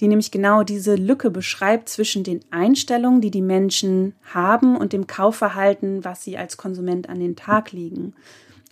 die 0.00 0.08
nämlich 0.08 0.32
genau 0.32 0.64
diese 0.64 0.96
Lücke 0.96 1.30
beschreibt 1.30 1.88
zwischen 1.88 2.24
den 2.24 2.40
Einstellungen, 2.50 3.20
die 3.20 3.30
die 3.30 3.42
Menschen 3.42 4.16
haben 4.24 4.76
und 4.76 4.92
dem 4.92 5.06
Kaufverhalten, 5.06 6.04
was 6.04 6.24
sie 6.24 6.36
als 6.36 6.56
Konsument 6.56 7.08
an 7.08 7.20
den 7.20 7.36
Tag 7.36 7.70
legen. 7.70 8.16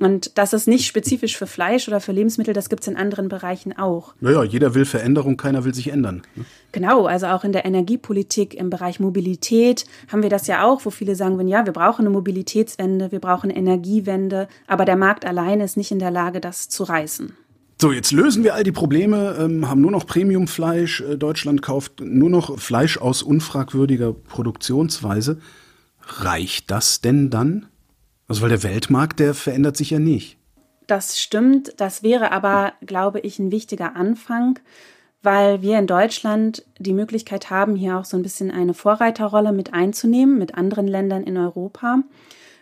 Und 0.01 0.39
das 0.39 0.55
ist 0.55 0.67
nicht 0.67 0.87
spezifisch 0.87 1.37
für 1.37 1.47
Fleisch 1.47 1.87
oder 1.87 2.01
für 2.01 2.13
Lebensmittel, 2.13 2.55
das 2.55 2.71
gibt 2.71 2.83
es 2.83 2.89
in 2.89 2.97
anderen 2.97 3.29
Bereichen 3.29 3.77
auch. 3.77 4.15
Naja, 4.21 4.43
jeder 4.43 4.75
will 4.75 4.87
Veränderung, 4.87 5.37
keiner 5.37 5.65
will 5.65 5.75
sich 5.75 5.93
ändern. 5.93 6.23
Ne? 6.35 6.47
Genau, 6.73 7.05
also 7.05 7.27
auch 7.27 7.45
in 7.45 7.53
der 7.53 7.67
Energiepolitik, 7.67 8.55
im 8.55 8.71
Bereich 8.71 8.99
Mobilität 8.99 9.85
haben 10.09 10.23
wir 10.23 10.31
das 10.31 10.47
ja 10.47 10.65
auch, 10.65 10.87
wo 10.87 10.91
viele 10.91 11.17
sagen, 11.17 11.37
wenn 11.37 11.49
ja, 11.49 11.67
wir 11.67 11.75
brauchen 11.75 12.07
eine 12.07 12.11
Mobilitätswende, 12.11 13.13
wir 13.13 13.21
brauchen 13.21 13.51
eine 13.51 13.59
Energiewende, 13.59 14.49
aber 14.67 14.87
der 14.87 14.97
Markt 14.97 15.27
alleine 15.27 15.65
ist 15.65 15.77
nicht 15.77 15.91
in 15.91 15.99
der 15.99 16.11
Lage, 16.11 16.41
das 16.41 16.71
zu 16.71 16.85
reißen. 16.85 17.35
So, 17.81 17.93
jetzt 17.93 18.13
lösen 18.13 18.45
wir 18.45 18.55
all 18.55 18.63
die 18.63 18.73
Probleme, 18.73 19.37
ähm, 19.39 19.69
haben 19.69 19.81
nur 19.81 19.91
noch 19.91 20.07
Premiumfleisch. 20.07 21.01
Äh, 21.01 21.17
Deutschland 21.17 21.63
kauft 21.63 22.01
nur 22.01 22.29
noch 22.31 22.59
Fleisch 22.59 22.99
aus 22.99 23.23
unfragwürdiger 23.23 24.13
Produktionsweise. 24.13 25.39
Reicht 26.03 26.71
das 26.71 27.01
denn 27.01 27.31
dann? 27.31 27.70
Also 28.31 28.43
weil 28.43 28.51
der 28.51 28.63
Weltmarkt, 28.63 29.19
der 29.19 29.35
verändert 29.35 29.77
sich 29.77 29.91
ja 29.91 29.99
nicht. 29.99 30.39
Das 30.87 31.19
stimmt. 31.19 31.75
Das 31.79 32.05
wäre 32.05 32.31
aber, 32.31 32.75
glaube 32.87 33.19
ich, 33.19 33.41
ein 33.41 33.51
wichtiger 33.51 33.97
Anfang, 33.97 34.61
weil 35.21 35.63
wir 35.63 35.81
in 35.81 35.89
Deutschland 35.89 36.65
die 36.79 36.93
Möglichkeit 36.93 37.51
haben, 37.51 37.75
hier 37.75 37.99
auch 37.99 38.05
so 38.05 38.17
ein 38.17 38.23
bisschen 38.23 38.53
eine 38.53 38.73
Vorreiterrolle 38.73 39.51
mit 39.51 39.75
einzunehmen 39.75 40.39
mit 40.39 40.55
anderen 40.55 40.87
Ländern 40.87 41.25
in 41.25 41.37
Europa 41.37 42.05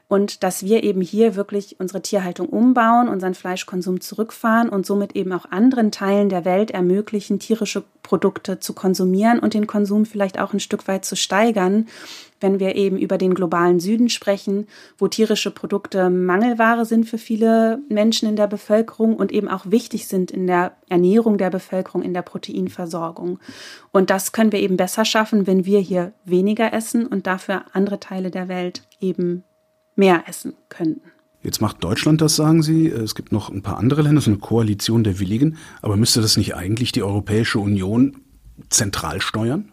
und 0.09 0.43
dass 0.43 0.65
wir 0.65 0.83
eben 0.83 1.03
hier 1.03 1.37
wirklich 1.37 1.79
unsere 1.79 2.01
Tierhaltung 2.01 2.49
umbauen, 2.49 3.09
unseren 3.09 3.35
Fleischkonsum 3.35 4.01
zurückfahren 4.01 4.71
und 4.71 4.87
somit 4.87 5.15
eben 5.15 5.33
auch 5.33 5.45
anderen 5.51 5.93
Teilen 5.93 6.31
der 6.31 6.47
Welt 6.47 6.71
ermöglichen, 6.71 7.39
tierische 7.39 7.85
Produkte 8.03 8.59
zu 8.59 8.73
konsumieren 8.73 9.39
und 9.39 9.53
den 9.53 9.67
Konsum 9.67 10.07
vielleicht 10.07 10.39
auch 10.39 10.55
ein 10.55 10.61
Stück 10.61 10.89
weit 10.89 11.05
zu 11.05 11.15
steigern, 11.15 11.89
wenn 12.41 12.59
wir 12.59 12.75
eben 12.77 12.97
über 12.97 13.19
den 13.19 13.35
globalen 13.35 13.81
Süden 13.81 14.09
sprechen, 14.09 14.67
wo 14.97 15.09
tierische 15.09 15.51
Produkte 15.51 16.09
Mangelware 16.09 16.87
sind 16.87 17.05
für 17.05 17.19
viele 17.19 17.81
Menschen 17.91 18.31
in 18.31 18.37
der 18.37 18.47
Bevölkerung 18.47 19.15
und 19.15 19.31
eben 19.31 19.49
auch 19.49 19.67
wichtig 19.67 20.07
sind 20.07 20.31
in 20.31 20.47
der 20.47 20.73
Ernährung 20.89 21.37
der 21.37 21.51
Bevölkerung, 21.51 22.01
in 22.01 22.15
der 22.15 22.23
Proteinversorgung. 22.23 23.41
Und 23.93 24.09
das 24.09 24.33
können 24.33 24.53
wir 24.53 24.61
eben 24.61 24.79
besser 24.79 25.05
schaffen, 25.05 25.47
wenn 25.47 25.67
wir 25.67 25.81
hier 25.81 26.15
weniger 26.25 26.73
essen 26.73 27.07
und 27.07 27.27
dafür 27.27 27.65
andere 27.75 28.01
Teile 28.01 28.31
der 28.31 28.49
Welt 28.49 28.85
eben 29.01 29.45
mehr 29.99 30.25
essen 30.27 30.55
könnten. 30.69 31.13
Jetzt 31.43 31.61
macht 31.61 31.85
Deutschland 31.85 32.21
das, 32.21 32.37
sagen 32.37 32.63
Sie. 32.63 32.89
Es 32.89 33.15
gibt 33.15 33.31
noch 33.31 33.49
ein 33.49 33.63
paar 33.63 33.79
andere 33.79 34.03
Länder, 34.03 34.21
so 34.21 34.31
eine 34.31 34.41
Koalition 34.41 35.05
der 35.05 35.21
Willigen. 35.21 35.57
Aber 35.83 35.97
müsste 35.97 36.21
das 36.21 36.37
nicht 36.37 36.57
eigentlich 36.57 36.93
die 36.93 37.03
Europäische 37.03 37.61
Union 37.61 38.17
zentral 38.71 39.21
steuern? 39.21 39.73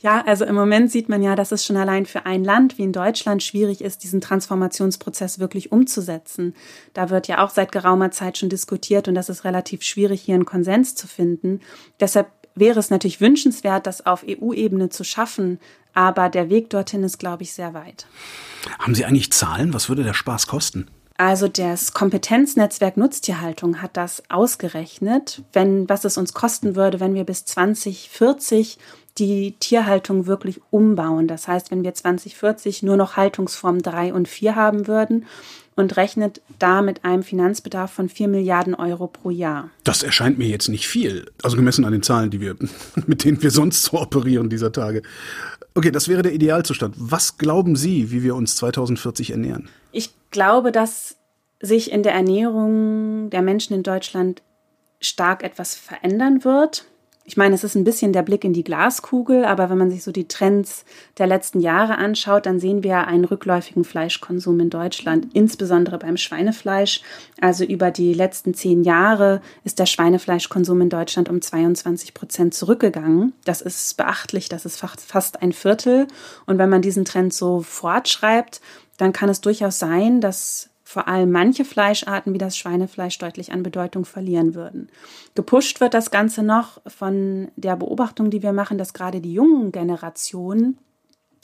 Ja, 0.00 0.22
also 0.26 0.44
im 0.44 0.54
Moment 0.54 0.90
sieht 0.90 1.08
man 1.08 1.22
ja, 1.22 1.36
dass 1.36 1.52
es 1.52 1.64
schon 1.64 1.76
allein 1.76 2.06
für 2.06 2.26
ein 2.26 2.44
Land 2.44 2.78
wie 2.78 2.82
in 2.82 2.92
Deutschland 2.92 3.42
schwierig 3.42 3.80
ist, 3.80 4.02
diesen 4.02 4.20
Transformationsprozess 4.20 5.38
wirklich 5.38 5.72
umzusetzen. 5.72 6.54
Da 6.92 7.10
wird 7.10 7.28
ja 7.28 7.44
auch 7.44 7.50
seit 7.50 7.72
geraumer 7.72 8.10
Zeit 8.10 8.38
schon 8.38 8.48
diskutiert 8.48 9.08
und 9.08 9.14
das 9.14 9.28
ist 9.28 9.44
relativ 9.44 9.82
schwierig, 9.82 10.22
hier 10.22 10.34
einen 10.34 10.44
Konsens 10.44 10.94
zu 10.94 11.06
finden. 11.06 11.60
Deshalb 12.00 12.28
wäre 12.54 12.78
es 12.78 12.90
natürlich 12.90 13.20
wünschenswert, 13.20 13.86
das 13.86 14.06
auf 14.06 14.24
EU-Ebene 14.28 14.88
zu 14.88 15.04
schaffen, 15.04 15.58
aber 15.92 16.28
der 16.28 16.50
Weg 16.50 16.70
dorthin 16.70 17.02
ist, 17.02 17.18
glaube 17.18 17.42
ich, 17.42 17.52
sehr 17.52 17.74
weit. 17.74 18.06
Haben 18.78 18.94
Sie 18.94 19.04
eigentlich 19.04 19.32
Zahlen? 19.32 19.72
Was 19.74 19.88
würde 19.88 20.02
der 20.02 20.14
Spaß 20.14 20.46
kosten? 20.46 20.88
Also 21.16 21.46
das 21.46 21.92
Kompetenznetzwerk 21.92 22.96
Nutztierhaltung 22.96 23.80
hat 23.80 23.96
das 23.96 24.22
ausgerechnet, 24.28 25.42
wenn, 25.52 25.88
was 25.88 26.04
es 26.04 26.18
uns 26.18 26.34
kosten 26.34 26.74
würde, 26.74 26.98
wenn 26.98 27.14
wir 27.14 27.22
bis 27.22 27.44
2040 27.44 28.78
die 29.18 29.52
Tierhaltung 29.60 30.26
wirklich 30.26 30.60
umbauen. 30.70 31.28
Das 31.28 31.46
heißt, 31.46 31.70
wenn 31.70 31.84
wir 31.84 31.94
2040 31.94 32.82
nur 32.82 32.96
noch 32.96 33.16
Haltungsform 33.16 33.80
3 33.80 34.12
und 34.12 34.26
4 34.26 34.56
haben 34.56 34.88
würden 34.88 35.26
und 35.76 35.96
rechnet 35.96 36.40
da 36.58 36.82
mit 36.82 37.04
einem 37.04 37.22
Finanzbedarf 37.22 37.90
von 37.90 38.08
4 38.08 38.28
Milliarden 38.28 38.74
Euro 38.74 39.06
pro 39.06 39.30
Jahr. 39.30 39.70
Das 39.82 40.02
erscheint 40.02 40.38
mir 40.38 40.48
jetzt 40.48 40.68
nicht 40.68 40.86
viel, 40.86 41.30
also 41.42 41.56
gemessen 41.56 41.84
an 41.84 41.92
den 41.92 42.02
Zahlen, 42.02 42.30
die 42.30 42.40
wir, 42.40 42.56
mit 43.06 43.24
denen 43.24 43.42
wir 43.42 43.50
sonst 43.50 43.82
so 43.82 44.00
operieren 44.00 44.50
dieser 44.50 44.72
Tage. 44.72 45.02
Okay, 45.74 45.90
das 45.90 46.08
wäre 46.08 46.22
der 46.22 46.32
Idealzustand. 46.32 46.94
Was 46.98 47.36
glauben 47.36 47.74
Sie, 47.74 48.12
wie 48.12 48.22
wir 48.22 48.36
uns 48.36 48.56
2040 48.56 49.32
ernähren? 49.32 49.68
Ich 49.90 50.10
glaube, 50.30 50.70
dass 50.70 51.16
sich 51.60 51.90
in 51.90 52.02
der 52.02 52.12
Ernährung 52.12 53.30
der 53.30 53.42
Menschen 53.42 53.74
in 53.74 53.82
Deutschland 53.82 54.42
stark 55.00 55.42
etwas 55.42 55.74
verändern 55.74 56.44
wird 56.44 56.86
ich 57.26 57.38
meine, 57.38 57.54
es 57.54 57.64
ist 57.64 57.74
ein 57.74 57.84
bisschen 57.84 58.12
der 58.12 58.22
Blick 58.22 58.44
in 58.44 58.52
die 58.52 58.64
Glaskugel, 58.64 59.46
aber 59.46 59.70
wenn 59.70 59.78
man 59.78 59.90
sich 59.90 60.02
so 60.02 60.12
die 60.12 60.28
Trends 60.28 60.84
der 61.16 61.26
letzten 61.26 61.58
Jahre 61.58 61.96
anschaut, 61.96 62.44
dann 62.44 62.60
sehen 62.60 62.82
wir 62.82 63.06
einen 63.06 63.24
rückläufigen 63.24 63.84
Fleischkonsum 63.84 64.60
in 64.60 64.68
Deutschland, 64.68 65.28
insbesondere 65.32 65.98
beim 65.98 66.18
Schweinefleisch. 66.18 67.00
Also 67.40 67.64
über 67.64 67.90
die 67.90 68.12
letzten 68.12 68.52
zehn 68.52 68.84
Jahre 68.84 69.40
ist 69.64 69.78
der 69.78 69.86
Schweinefleischkonsum 69.86 70.82
in 70.82 70.90
Deutschland 70.90 71.30
um 71.30 71.40
22 71.40 72.12
Prozent 72.12 72.52
zurückgegangen. 72.52 73.32
Das 73.46 73.62
ist 73.62 73.96
beachtlich, 73.96 74.50
das 74.50 74.66
ist 74.66 74.78
fast 74.78 75.40
ein 75.40 75.52
Viertel. 75.52 76.06
Und 76.44 76.58
wenn 76.58 76.68
man 76.68 76.82
diesen 76.82 77.06
Trend 77.06 77.32
so 77.32 77.62
fortschreibt, 77.62 78.60
dann 78.98 79.14
kann 79.14 79.30
es 79.30 79.40
durchaus 79.40 79.78
sein, 79.78 80.20
dass 80.20 80.68
vor 80.94 81.08
allem 81.08 81.32
manche 81.32 81.64
Fleischarten 81.64 82.32
wie 82.32 82.38
das 82.38 82.56
Schweinefleisch 82.56 83.18
deutlich 83.18 83.52
an 83.52 83.64
Bedeutung 83.64 84.04
verlieren 84.04 84.54
würden. 84.54 84.88
Gepusht 85.34 85.80
wird 85.80 85.92
das 85.92 86.12
Ganze 86.12 86.44
noch 86.44 86.80
von 86.86 87.48
der 87.56 87.74
Beobachtung, 87.74 88.30
die 88.30 88.44
wir 88.44 88.52
machen, 88.52 88.78
dass 88.78 88.94
gerade 88.94 89.20
die 89.20 89.34
jungen 89.34 89.72
Generationen 89.72 90.78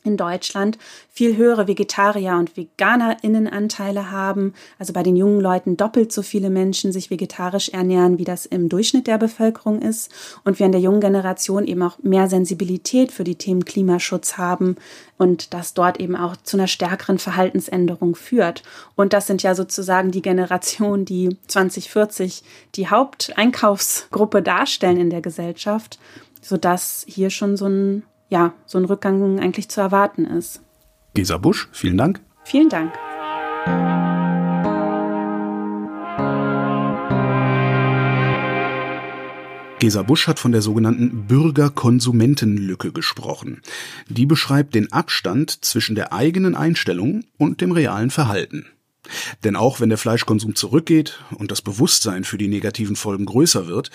in 0.04 0.16
Deutschland 0.16 0.78
viel 1.10 1.36
höhere 1.36 1.66
Vegetarier- 1.66 2.38
und 2.38 2.56
Veganerinnenanteile 2.56 4.10
haben, 4.10 4.54
also 4.78 4.92
bei 4.92 5.02
den 5.02 5.16
jungen 5.16 5.40
Leuten 5.40 5.76
doppelt 5.76 6.12
so 6.12 6.22
viele 6.22 6.50
Menschen 6.50 6.92
sich 6.92 7.10
vegetarisch 7.10 7.70
ernähren, 7.70 8.18
wie 8.18 8.24
das 8.24 8.46
im 8.46 8.68
Durchschnitt 8.68 9.06
der 9.06 9.18
Bevölkerung 9.18 9.82
ist 9.82 10.10
und 10.44 10.58
wir 10.58 10.66
in 10.66 10.72
der 10.72 10.80
jungen 10.80 11.00
Generation 11.00 11.66
eben 11.66 11.82
auch 11.82 11.98
mehr 12.02 12.28
Sensibilität 12.28 13.12
für 13.12 13.24
die 13.24 13.36
Themen 13.36 13.64
Klimaschutz 13.64 14.38
haben 14.38 14.76
und 15.18 15.52
das 15.52 15.74
dort 15.74 16.00
eben 16.00 16.16
auch 16.16 16.36
zu 16.36 16.56
einer 16.56 16.66
stärkeren 16.66 17.18
Verhaltensänderung 17.18 18.14
führt. 18.14 18.62
Und 18.96 19.12
das 19.12 19.26
sind 19.26 19.42
ja 19.42 19.54
sozusagen 19.54 20.10
die 20.10 20.22
Generationen, 20.22 21.04
die 21.04 21.36
2040 21.46 22.42
die 22.74 22.88
Haupteinkaufsgruppe 22.88 24.42
darstellen 24.42 24.96
in 24.96 25.10
der 25.10 25.20
Gesellschaft, 25.20 25.98
sodass 26.40 27.04
hier 27.06 27.28
schon 27.28 27.56
so 27.56 27.66
ein 27.66 28.02
ja, 28.30 28.54
so 28.64 28.78
ein 28.78 28.86
Rückgang 28.86 29.38
eigentlich 29.40 29.68
zu 29.68 29.80
erwarten 29.80 30.24
ist. 30.24 30.62
Gesa 31.14 31.36
Busch, 31.36 31.68
vielen 31.72 31.98
Dank. 31.98 32.20
Vielen 32.44 32.68
Dank. 32.70 32.92
Gesa 39.80 40.02
Busch 40.02 40.28
hat 40.28 40.38
von 40.38 40.52
der 40.52 40.62
sogenannten 40.62 41.26
Bürger-Konsumenten-Lücke 41.26 42.92
gesprochen. 42.92 43.62
Die 44.08 44.26
beschreibt 44.26 44.74
den 44.74 44.92
Abstand 44.92 45.64
zwischen 45.64 45.96
der 45.96 46.12
eigenen 46.12 46.54
Einstellung 46.54 47.24
und 47.38 47.60
dem 47.60 47.72
realen 47.72 48.10
Verhalten. 48.10 48.66
Denn 49.42 49.56
auch 49.56 49.80
wenn 49.80 49.88
der 49.88 49.98
Fleischkonsum 49.98 50.54
zurückgeht 50.54 51.20
und 51.36 51.50
das 51.50 51.62
Bewusstsein 51.62 52.24
für 52.24 52.38
die 52.38 52.48
negativen 52.48 52.94
Folgen 52.94 53.24
größer 53.24 53.66
wird, 53.66 53.90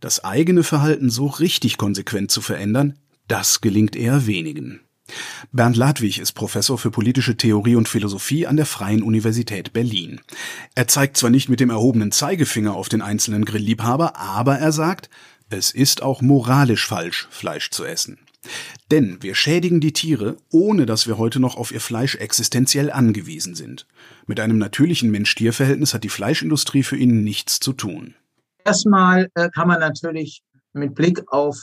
das 0.00 0.22
eigene 0.22 0.62
Verhalten 0.62 1.10
so 1.10 1.26
richtig 1.26 1.78
konsequent 1.78 2.30
zu 2.30 2.42
verändern, 2.42 2.96
das 3.30 3.60
gelingt 3.60 3.96
eher 3.96 4.26
wenigen. 4.26 4.80
Bernd 5.52 5.76
Ladwig 5.76 6.18
ist 6.18 6.32
Professor 6.32 6.78
für 6.78 6.90
politische 6.90 7.36
Theorie 7.36 7.74
und 7.74 7.88
Philosophie 7.88 8.46
an 8.46 8.56
der 8.56 8.66
Freien 8.66 9.02
Universität 9.02 9.72
Berlin. 9.72 10.20
Er 10.74 10.88
zeigt 10.88 11.16
zwar 11.16 11.30
nicht 11.30 11.48
mit 11.48 11.60
dem 11.60 11.70
erhobenen 11.70 12.12
Zeigefinger 12.12 12.74
auf 12.74 12.88
den 12.88 13.02
einzelnen 13.02 13.44
Grillliebhaber, 13.44 14.16
aber 14.16 14.58
er 14.58 14.72
sagt, 14.72 15.10
es 15.48 15.72
ist 15.72 16.02
auch 16.02 16.22
moralisch 16.22 16.86
falsch, 16.86 17.26
Fleisch 17.30 17.70
zu 17.70 17.84
essen. 17.84 18.18
Denn 18.90 19.22
wir 19.22 19.34
schädigen 19.34 19.80
die 19.80 19.92
Tiere, 19.92 20.36
ohne 20.50 20.86
dass 20.86 21.06
wir 21.06 21.18
heute 21.18 21.40
noch 21.40 21.56
auf 21.56 21.72
ihr 21.72 21.80
Fleisch 21.80 22.16
existenziell 22.16 22.90
angewiesen 22.90 23.54
sind. 23.54 23.86
Mit 24.26 24.40
einem 24.40 24.58
natürlichen 24.58 25.10
Mensch-Tier-Verhältnis 25.10 25.92
hat 25.92 26.04
die 26.04 26.08
Fleischindustrie 26.08 26.82
für 26.82 26.96
ihn 26.96 27.22
nichts 27.22 27.60
zu 27.60 27.72
tun. 27.72 28.14
Erstmal 28.64 29.28
äh, 29.34 29.50
kann 29.50 29.68
man 29.68 29.80
natürlich 29.80 30.42
mit 30.72 30.94
Blick 30.94 31.20
auf 31.32 31.58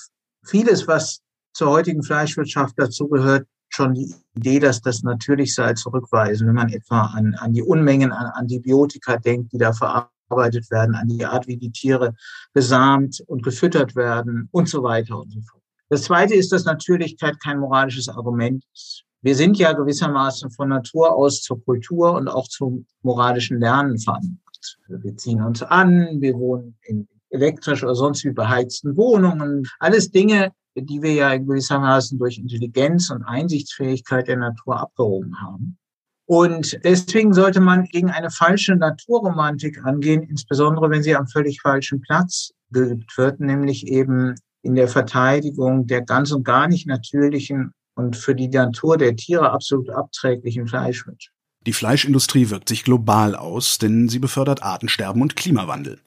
vieles, 0.45 0.87
was 0.87 1.21
zur 1.57 1.71
heutigen 1.71 2.03
Fleischwirtschaft 2.03 2.75
dazu 2.77 3.07
gehört 3.07 3.47
schon 3.69 3.95
die 3.95 4.13
Idee, 4.35 4.59
dass 4.59 4.79
das 4.79 5.01
natürlich 5.01 5.55
sei, 5.55 5.73
zurückweisen. 5.73 6.47
Wenn 6.47 6.53
man 6.53 6.69
etwa 6.69 7.01
an, 7.07 7.33
an 7.33 7.51
die 7.51 7.63
Unmengen 7.63 8.11
an 8.11 8.27
Antibiotika 8.27 9.17
denkt, 9.17 9.53
die 9.53 9.57
da 9.57 9.73
verarbeitet 9.73 10.69
werden, 10.69 10.93
an 10.93 11.07
die 11.07 11.25
Art, 11.25 11.47
wie 11.47 11.57
die 11.57 11.71
Tiere 11.71 12.13
besamt 12.53 13.23
und 13.25 13.41
gefüttert 13.41 13.95
werden 13.95 14.47
und 14.51 14.69
so 14.69 14.83
weiter 14.83 15.17
und 15.19 15.31
so 15.31 15.41
fort. 15.41 15.63
Das 15.89 16.03
Zweite 16.03 16.35
ist, 16.35 16.51
dass 16.51 16.65
Natürlichkeit 16.65 17.39
kein 17.41 17.57
moralisches 17.57 18.07
Argument 18.07 18.63
ist. 18.71 19.03
Wir 19.23 19.35
sind 19.35 19.57
ja 19.57 19.73
gewissermaßen 19.73 20.51
von 20.51 20.69
Natur 20.69 21.15
aus 21.15 21.41
zur 21.41 21.63
Kultur 21.65 22.13
und 22.13 22.27
auch 22.27 22.47
zum 22.47 22.85
moralischen 23.01 23.59
Lernen 23.59 23.97
veranlagt. 23.97 24.77
Wir 24.87 25.17
ziehen 25.17 25.41
uns 25.41 25.63
an, 25.63 26.21
wir 26.21 26.35
wohnen 26.35 26.77
in 26.83 27.07
elektrisch 27.29 27.83
oder 27.83 27.95
sonst 27.95 28.23
wie 28.25 28.31
beheizten 28.31 28.95
Wohnungen. 28.95 29.67
Alles 29.79 30.11
Dinge, 30.11 30.51
die 30.81 31.01
wir 31.01 31.13
ja 31.13 31.37
gewissermaßen 31.37 32.17
durch 32.19 32.37
Intelligenz 32.37 33.09
und 33.09 33.23
Einsichtsfähigkeit 33.23 34.27
der 34.27 34.37
Natur 34.37 34.79
abgehoben 34.79 35.41
haben. 35.41 35.77
Und 36.25 36.79
deswegen 36.83 37.33
sollte 37.33 37.61
man 37.61 37.85
gegen 37.85 38.11
eine 38.11 38.29
falsche 38.29 38.75
Naturromantik 38.75 39.85
angehen, 39.85 40.23
insbesondere 40.23 40.89
wenn 40.89 41.01
sie 41.01 41.15
am 41.15 41.27
völlig 41.27 41.61
falschen 41.61 42.01
Platz 42.01 42.51
geübt 42.69 43.17
wird, 43.17 43.39
nämlich 43.39 43.87
eben 43.87 44.35
in 44.61 44.75
der 44.75 44.89
Verteidigung 44.89 45.87
der 45.87 46.01
ganz 46.01 46.31
und 46.31 46.43
gar 46.43 46.67
nicht 46.67 46.85
natürlichen 46.85 47.71
und 47.95 48.17
für 48.17 48.35
die 48.35 48.49
Natur 48.49 48.97
der 48.97 49.15
Tiere 49.15 49.51
absolut 49.51 49.89
abträglichen 49.89 50.67
Fleischwirtschaft. 50.67 51.33
Die 51.65 51.73
Fleischindustrie 51.73 52.49
wirkt 52.49 52.69
sich 52.69 52.83
global 52.83 53.35
aus, 53.35 53.77
denn 53.77 54.09
sie 54.09 54.19
befördert 54.19 54.63
Artensterben 54.63 55.21
und 55.21 55.35
Klimawandel. 55.35 55.99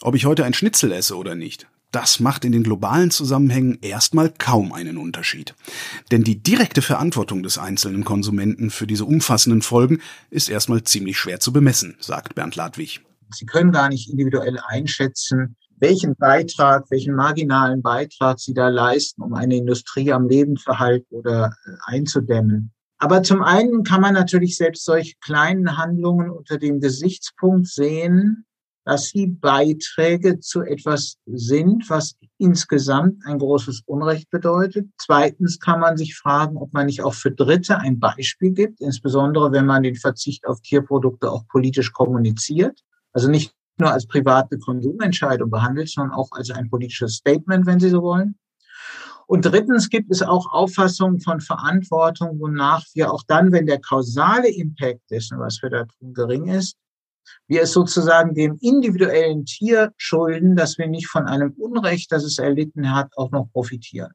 Ob 0.00 0.14
ich 0.14 0.24
heute 0.26 0.44
ein 0.44 0.54
Schnitzel 0.54 0.92
esse 0.92 1.16
oder 1.16 1.34
nicht, 1.34 1.66
das 1.90 2.20
macht 2.20 2.44
in 2.44 2.52
den 2.52 2.62
globalen 2.62 3.10
Zusammenhängen 3.10 3.78
erstmal 3.80 4.30
kaum 4.30 4.72
einen 4.72 4.98
Unterschied. 4.98 5.54
Denn 6.10 6.22
die 6.22 6.42
direkte 6.42 6.82
Verantwortung 6.82 7.42
des 7.42 7.58
einzelnen 7.58 8.04
Konsumenten 8.04 8.70
für 8.70 8.86
diese 8.86 9.04
umfassenden 9.04 9.62
Folgen 9.62 10.00
ist 10.30 10.50
erstmal 10.50 10.82
ziemlich 10.82 11.18
schwer 11.18 11.40
zu 11.40 11.52
bemessen, 11.52 11.96
sagt 12.00 12.34
Bernd 12.34 12.56
Ladwig. 12.56 13.00
Sie 13.30 13.46
können 13.46 13.72
gar 13.72 13.88
nicht 13.88 14.10
individuell 14.10 14.58
einschätzen, 14.66 15.56
welchen 15.80 16.16
Beitrag, 16.16 16.90
welchen 16.90 17.14
marginalen 17.14 17.82
Beitrag 17.82 18.40
Sie 18.40 18.54
da 18.54 18.68
leisten, 18.68 19.22
um 19.22 19.34
eine 19.34 19.56
Industrie 19.56 20.12
am 20.12 20.28
Leben 20.28 20.56
zu 20.56 20.78
halten 20.78 21.14
oder 21.14 21.52
äh, 21.66 21.70
einzudämmen. 21.84 22.72
Aber 22.98 23.22
zum 23.22 23.42
einen 23.42 23.84
kann 23.84 24.00
man 24.00 24.14
natürlich 24.14 24.56
selbst 24.56 24.84
solche 24.84 25.14
kleinen 25.20 25.78
Handlungen 25.78 26.30
unter 26.30 26.58
dem 26.58 26.80
Gesichtspunkt 26.80 27.68
sehen, 27.68 28.44
dass 28.88 29.08
sie 29.08 29.26
Beiträge 29.26 30.40
zu 30.40 30.62
etwas 30.62 31.18
sind, 31.26 31.90
was 31.90 32.14
insgesamt 32.38 33.22
ein 33.26 33.38
großes 33.38 33.82
Unrecht 33.84 34.30
bedeutet. 34.30 34.88
Zweitens 34.96 35.60
kann 35.60 35.80
man 35.80 35.98
sich 35.98 36.16
fragen, 36.16 36.56
ob 36.56 36.72
man 36.72 36.86
nicht 36.86 37.02
auch 37.02 37.12
für 37.12 37.30
Dritte 37.30 37.76
ein 37.76 38.00
Beispiel 38.00 38.52
gibt, 38.52 38.80
insbesondere 38.80 39.52
wenn 39.52 39.66
man 39.66 39.82
den 39.82 39.96
Verzicht 39.96 40.46
auf 40.46 40.62
Tierprodukte 40.62 41.30
auch 41.30 41.46
politisch 41.48 41.92
kommuniziert. 41.92 42.80
Also 43.12 43.28
nicht 43.28 43.52
nur 43.78 43.92
als 43.92 44.06
private 44.06 44.58
Konsumentscheidung 44.58 45.50
behandelt, 45.50 45.90
sondern 45.90 46.14
auch 46.14 46.30
als 46.32 46.50
ein 46.50 46.70
politisches 46.70 47.16
Statement, 47.16 47.66
wenn 47.66 47.80
Sie 47.80 47.90
so 47.90 48.00
wollen. 48.00 48.38
Und 49.26 49.44
drittens 49.44 49.90
gibt 49.90 50.10
es 50.10 50.22
auch 50.22 50.50
Auffassungen 50.50 51.20
von 51.20 51.42
Verantwortung, 51.42 52.40
wonach 52.40 52.86
wir 52.94 53.12
auch 53.12 53.22
dann, 53.26 53.52
wenn 53.52 53.66
der 53.66 53.82
kausale 53.82 54.48
Impact 54.48 55.02
dessen, 55.10 55.38
was 55.38 55.60
wir 55.60 55.68
da 55.68 55.84
tun, 55.84 56.14
gering 56.14 56.46
ist, 56.46 56.78
wir 57.46 57.62
es 57.62 57.72
sozusagen 57.72 58.34
dem 58.34 58.58
individuellen 58.60 59.44
Tier 59.44 59.92
schulden, 59.96 60.56
dass 60.56 60.78
wir 60.78 60.88
nicht 60.88 61.08
von 61.08 61.26
einem 61.26 61.52
Unrecht, 61.52 62.12
das 62.12 62.24
es 62.24 62.38
erlitten 62.38 62.94
hat, 62.94 63.10
auch 63.16 63.30
noch 63.30 63.50
profitieren. 63.52 64.12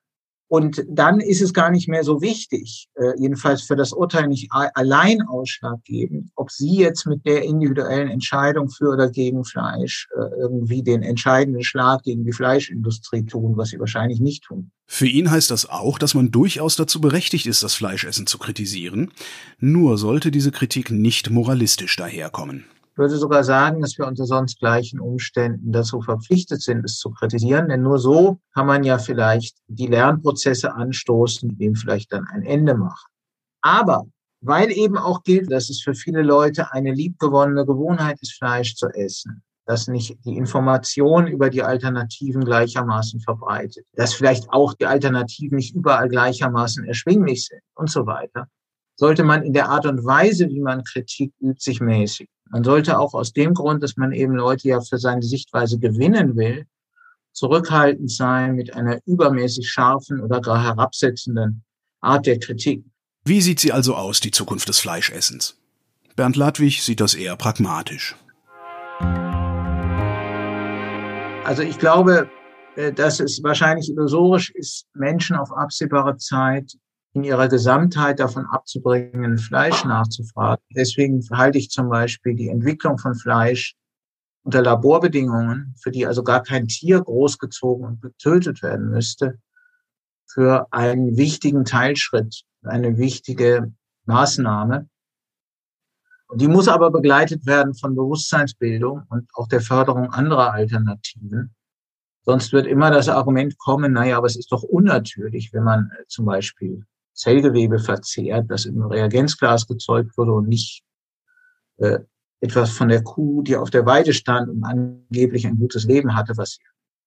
Und 0.53 0.85
dann 0.87 1.19
ist 1.19 1.41
es 1.41 1.51
gar 1.51 1.71
nicht 1.71 1.87
mehr 1.87 2.03
so 2.03 2.21
wichtig, 2.21 2.87
äh, 2.93 3.19
jedenfalls 3.19 3.63
für 3.63 3.75
das 3.75 3.91
Urteil 3.91 4.27
nicht 4.27 4.51
allein 4.51 5.23
ausschlaggebend, 5.23 6.29
ob 6.35 6.51
Sie 6.51 6.75
jetzt 6.75 7.07
mit 7.07 7.25
der 7.25 7.41
individuellen 7.41 8.07
Entscheidung 8.07 8.69
für 8.69 8.89
oder 8.89 9.09
gegen 9.09 9.45
Fleisch 9.45 10.07
äh, 10.15 10.39
irgendwie 10.39 10.83
den 10.83 11.01
entscheidenden 11.01 11.63
Schlag 11.63 12.03
gegen 12.03 12.23
die 12.23 12.33
Fleischindustrie 12.33 13.25
tun, 13.25 13.57
was 13.57 13.69
Sie 13.69 13.79
wahrscheinlich 13.79 14.19
nicht 14.19 14.43
tun. 14.43 14.69
Für 14.85 15.07
ihn 15.07 15.31
heißt 15.31 15.49
das 15.49 15.67
auch, 15.67 15.97
dass 15.97 16.13
man 16.13 16.29
durchaus 16.29 16.75
dazu 16.75 17.01
berechtigt 17.01 17.47
ist, 17.47 17.63
das 17.63 17.73
Fleischessen 17.73 18.27
zu 18.27 18.37
kritisieren. 18.37 19.11
Nur 19.57 19.97
sollte 19.97 20.29
diese 20.29 20.51
Kritik 20.51 20.91
nicht 20.91 21.31
moralistisch 21.31 21.95
daherkommen. 21.95 22.65
Ich 22.93 22.97
würde 22.99 23.17
sogar 23.17 23.43
sagen, 23.43 23.81
dass 23.81 23.97
wir 23.97 24.05
unter 24.05 24.25
sonst 24.25 24.59
gleichen 24.59 24.99
Umständen 24.99 25.71
dazu 25.71 25.99
verpflichtet 26.03 26.61
sind, 26.61 26.85
es 26.85 26.99
zu 26.99 27.09
kritisieren, 27.09 27.67
denn 27.67 27.81
nur 27.81 27.97
so 27.97 28.39
kann 28.53 28.67
man 28.67 28.83
ja 28.83 28.99
vielleicht 28.99 29.57
die 29.65 29.87
Lernprozesse 29.87 30.75
anstoßen, 30.75 31.49
die 31.49 31.55
dem 31.55 31.73
vielleicht 31.73 32.13
dann 32.13 32.27
ein 32.27 32.43
Ende 32.43 32.75
machen. 32.75 33.09
Aber 33.61 34.05
weil 34.41 34.71
eben 34.71 34.95
auch 34.95 35.23
gilt, 35.23 35.51
dass 35.51 35.71
es 35.71 35.81
für 35.81 35.95
viele 35.95 36.21
Leute 36.21 36.71
eine 36.71 36.93
liebgewonnene 36.93 37.65
Gewohnheit 37.65 38.21
ist, 38.21 38.33
Fleisch 38.33 38.75
zu 38.75 38.89
essen, 38.89 39.41
dass 39.65 39.87
nicht 39.87 40.17
die 40.23 40.37
Information 40.37 41.25
über 41.25 41.49
die 41.49 41.63
Alternativen 41.63 42.45
gleichermaßen 42.45 43.21
verbreitet, 43.21 43.87
dass 43.93 44.13
vielleicht 44.13 44.51
auch 44.51 44.75
die 44.75 44.85
Alternativen 44.85 45.55
nicht 45.55 45.73
überall 45.73 46.09
gleichermaßen 46.09 46.85
erschwinglich 46.85 47.47
sind 47.47 47.61
und 47.73 47.89
so 47.89 48.05
weiter, 48.05 48.47
sollte 48.97 49.23
man 49.23 49.41
in 49.41 49.53
der 49.53 49.69
Art 49.69 49.87
und 49.87 50.05
Weise, 50.05 50.47
wie 50.49 50.61
man 50.61 50.83
Kritik 50.83 51.33
übt, 51.39 51.61
sich 51.61 51.81
mäßigen. 51.81 52.31
Man 52.53 52.63
sollte 52.63 52.99
auch 52.99 53.15
aus 53.15 53.33
dem 53.33 53.55
Grund, 53.55 53.81
dass 53.81 53.97
man 53.97 54.11
eben 54.11 54.35
Leute 54.35 54.67
ja 54.67 54.79
für 54.79 54.99
seine 54.99 55.23
Sichtweise 55.23 55.79
gewinnen 55.79 56.35
will, 56.35 56.67
zurückhaltend 57.31 58.11
sein 58.11 58.53
mit 58.53 58.75
einer 58.75 58.99
übermäßig 59.07 59.67
scharfen 59.67 60.21
oder 60.21 60.39
gar 60.39 60.61
herabsetzenden 60.63 61.63
Art 62.01 62.27
der 62.27 62.37
Kritik. 62.37 62.85
Wie 63.25 63.41
sieht 63.41 63.59
sie 63.59 63.71
also 63.71 63.95
aus, 63.95 64.19
die 64.19 64.29
Zukunft 64.29 64.69
des 64.69 64.79
Fleischessens? 64.79 65.57
Bernd 66.15 66.35
Ladwig 66.35 66.83
sieht 66.83 66.99
das 66.99 67.15
eher 67.15 67.35
pragmatisch. 67.37 68.15
Also 71.45 71.63
ich 71.63 71.79
glaube, 71.79 72.29
äh, 72.75 72.93
dass 72.93 73.19
es 73.19 73.41
wahrscheinlich 73.41 73.89
illusorisch 73.89 74.51
ist, 74.51 74.85
Menschen 74.93 75.37
auf 75.37 75.51
absehbare 75.51 76.17
Zeit 76.17 76.77
in 77.13 77.23
ihrer 77.23 77.47
Gesamtheit 77.47 78.19
davon 78.19 78.45
abzubringen, 78.47 79.37
Fleisch 79.37 79.85
nachzufragen. 79.85 80.63
Deswegen 80.75 81.21
halte 81.31 81.59
ich 81.59 81.69
zum 81.69 81.89
Beispiel 81.89 82.35
die 82.35 82.49
Entwicklung 82.49 82.97
von 82.97 83.15
Fleisch 83.15 83.75
unter 84.43 84.61
Laborbedingungen, 84.61 85.75
für 85.81 85.91
die 85.91 86.05
also 86.05 86.23
gar 86.23 86.41
kein 86.41 86.67
Tier 86.67 87.01
großgezogen 87.01 87.85
und 87.85 88.01
getötet 88.01 88.61
werden 88.61 88.89
müsste, 88.89 89.39
für 90.25 90.67
einen 90.71 91.15
wichtigen 91.15 91.65
Teilschritt, 91.65 92.43
eine 92.63 92.97
wichtige 92.97 93.71
Maßnahme. 94.05 94.89
Die 96.35 96.47
muss 96.47 96.67
aber 96.67 96.89
begleitet 96.89 97.45
werden 97.45 97.75
von 97.75 97.95
Bewusstseinsbildung 97.95 99.03
und 99.09 99.29
auch 99.35 99.47
der 99.47 99.61
Förderung 99.61 100.11
anderer 100.11 100.51
Alternativen. 100.51 101.53
Sonst 102.25 102.53
wird 102.53 102.65
immer 102.65 102.89
das 102.89 103.07
Argument 103.07 103.57
kommen, 103.59 103.93
naja, 103.93 104.17
aber 104.17 104.27
es 104.27 104.35
ist 104.35 104.51
doch 104.51 104.63
unnatürlich, 104.63 105.53
wenn 105.53 105.63
man 105.63 105.91
zum 106.07 106.25
Beispiel 106.25 106.85
Zellgewebe 107.13 107.79
verzehrt, 107.79 108.49
das 108.49 108.65
im 108.65 108.81
Reagenzglas 108.81 109.67
gezeugt 109.67 110.17
wurde 110.17 110.31
und 110.33 110.47
nicht 110.47 110.83
äh, 111.77 111.99
etwas 112.41 112.71
von 112.71 112.89
der 112.89 113.03
Kuh, 113.03 113.41
die 113.41 113.55
auf 113.55 113.69
der 113.69 113.85
Weide 113.85 114.13
stand 114.13 114.49
und 114.49 114.63
angeblich 114.63 115.47
ein 115.47 115.57
gutes 115.57 115.85
Leben 115.85 116.15
hatte, 116.15 116.33
was 116.35 116.51
sie 116.51 116.61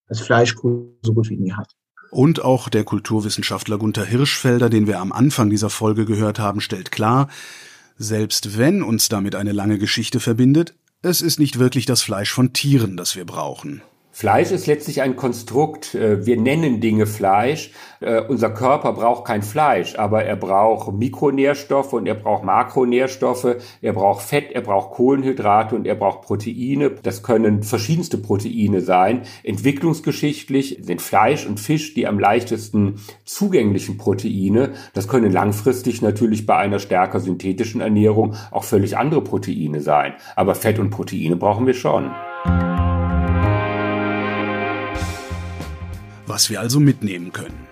als 0.09 0.21
Fleischkuh 0.21 0.95
so 1.03 1.13
gut 1.13 1.29
wie 1.29 1.37
nie 1.37 1.53
hat. 1.53 1.75
Und 2.11 2.43
auch 2.43 2.69
der 2.69 2.85
Kulturwissenschaftler 2.85 3.79
Gunther 3.79 4.05
Hirschfelder, 4.05 4.71
den 4.71 4.87
wir 4.87 5.01
am 5.01 5.13
Anfang 5.13 5.51
dieser 5.51 5.71
Folge 5.71 6.07
gehört 6.07 6.39
haben, 6.39 6.61
stellt 6.61 6.93
klar, 6.93 7.29
selbst 7.99 8.57
wenn 8.59 8.83
uns 8.83 9.09
damit 9.09 9.35
eine 9.35 9.53
lange 9.53 9.79
Geschichte 9.79 10.21
verbindet, 10.21 10.75
es 11.03 11.21
ist 11.21 11.39
nicht 11.39 11.59
wirklich 11.59 11.87
das 11.87 12.03
Fleisch 12.03 12.33
von 12.33 12.53
Tieren, 12.53 12.97
das 12.97 13.17
wir 13.17 13.25
brauchen. 13.25 13.83
Fleisch 14.19 14.51
ist 14.51 14.67
letztlich 14.67 15.03
ein 15.03 15.15
Konstrukt. 15.15 15.95
Äh, 15.95 16.25
wir 16.25 16.41
nennen 16.41 16.81
Dinge 16.81 17.05
Fleisch. 17.05 17.73
Äh, 18.01 18.23
unser 18.23 18.49
Körper 18.49 18.95
braucht 18.95 19.27
kein 19.27 19.43
Fleisch, 19.43 19.99
aber 19.99 20.25
er 20.25 20.37
braucht 20.37 20.91
Mikronährstoffe 20.95 21.93
und 21.93 22.07
er 22.07 22.15
braucht 22.15 22.43
Makronährstoffe. 22.43 23.57
Er 23.83 23.93
braucht 23.93 24.23
Fett, 24.23 24.53
er 24.53 24.63
braucht 24.63 24.93
Kohlenhydrate 24.93 25.75
und 25.77 25.87
er 25.87 25.97
braucht 25.97 26.23
Proteine. 26.23 26.93
Das 27.03 27.23
können 27.23 27.63
verschiedenste 27.63 28.17
Proteine 28.17 28.81
sein. 28.81 29.25
Entwicklungsgeschichtlich 29.43 30.79
sind 30.81 31.03
Fleisch 31.03 31.47
und 31.47 31.61
Fisch 31.61 31.93
die 31.93 32.07
am 32.07 32.19
leichtesten 32.19 33.03
zugänglichen 33.27 33.99
Proteine. 33.99 34.71
Das 34.95 35.09
können 35.09 35.31
langfristig 35.31 36.01
natürlich 36.01 36.47
bei 36.47 36.57
einer 36.57 36.79
stärker 36.79 37.21
synthetischen 37.21 37.83
Ernährung 37.83 38.35
auch 38.51 38.65
völlig 38.65 38.97
andere 38.97 39.21
Proteine 39.21 39.83
sein. 39.83 40.15
Aber 40.37 40.55
Fett 40.55 40.79
und 40.79 40.89
Proteine 40.89 41.37
brauchen 41.37 41.67
wir 41.67 41.75
schon. 41.75 42.11
Was 46.37 46.51
wir 46.51 46.61
also 46.61 46.81
mitnehmen 46.81 47.33
können. 47.33 47.67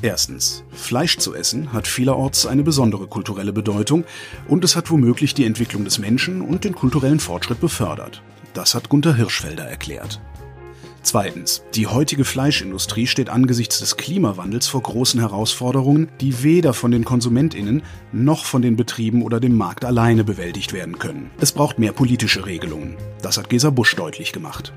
Erstens, 0.00 0.64
Fleisch 0.72 1.18
zu 1.18 1.34
essen 1.34 1.74
hat 1.74 1.86
vielerorts 1.86 2.46
eine 2.46 2.62
besondere 2.62 3.08
kulturelle 3.08 3.52
Bedeutung 3.52 4.04
und 4.48 4.64
es 4.64 4.74
hat 4.74 4.90
womöglich 4.90 5.34
die 5.34 5.44
Entwicklung 5.44 5.84
des 5.84 5.98
Menschen 5.98 6.40
und 6.40 6.64
den 6.64 6.74
kulturellen 6.74 7.20
Fortschritt 7.20 7.60
befördert. 7.60 8.22
Das 8.54 8.74
hat 8.74 8.88
Gunther 8.88 9.14
Hirschfelder 9.14 9.64
erklärt. 9.64 10.22
Zweitens, 11.02 11.62
die 11.74 11.88
heutige 11.88 12.24
Fleischindustrie 12.24 13.06
steht 13.06 13.28
angesichts 13.28 13.80
des 13.80 13.98
Klimawandels 13.98 14.66
vor 14.66 14.80
großen 14.80 15.20
Herausforderungen, 15.20 16.08
die 16.22 16.42
weder 16.42 16.72
von 16.72 16.92
den 16.92 17.04
Konsumentinnen 17.04 17.82
noch 18.12 18.46
von 18.46 18.62
den 18.62 18.76
Betrieben 18.76 19.20
oder 19.20 19.40
dem 19.40 19.58
Markt 19.58 19.84
alleine 19.84 20.24
bewältigt 20.24 20.72
werden 20.72 20.98
können. 20.98 21.30
Es 21.38 21.52
braucht 21.52 21.78
mehr 21.78 21.92
politische 21.92 22.46
Regelungen. 22.46 22.96
Das 23.20 23.36
hat 23.36 23.50
Gesa 23.50 23.68
Busch 23.68 23.94
deutlich 23.94 24.32
gemacht. 24.32 24.72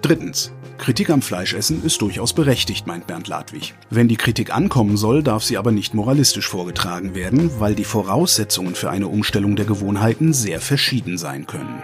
Drittens, 0.00 0.50
Kritik 0.80 1.10
am 1.10 1.20
Fleischessen 1.20 1.84
ist 1.84 2.00
durchaus 2.00 2.32
berechtigt, 2.32 2.86
meint 2.86 3.06
Bernd 3.06 3.28
Ladwig. 3.28 3.74
Wenn 3.90 4.08
die 4.08 4.16
Kritik 4.16 4.54
ankommen 4.54 4.96
soll, 4.96 5.22
darf 5.22 5.44
sie 5.44 5.58
aber 5.58 5.72
nicht 5.72 5.92
moralistisch 5.92 6.48
vorgetragen 6.48 7.14
werden, 7.14 7.50
weil 7.60 7.74
die 7.74 7.84
Voraussetzungen 7.84 8.74
für 8.74 8.88
eine 8.88 9.06
Umstellung 9.06 9.56
der 9.56 9.66
Gewohnheiten 9.66 10.32
sehr 10.32 10.58
verschieden 10.58 11.18
sein 11.18 11.46
können. 11.46 11.82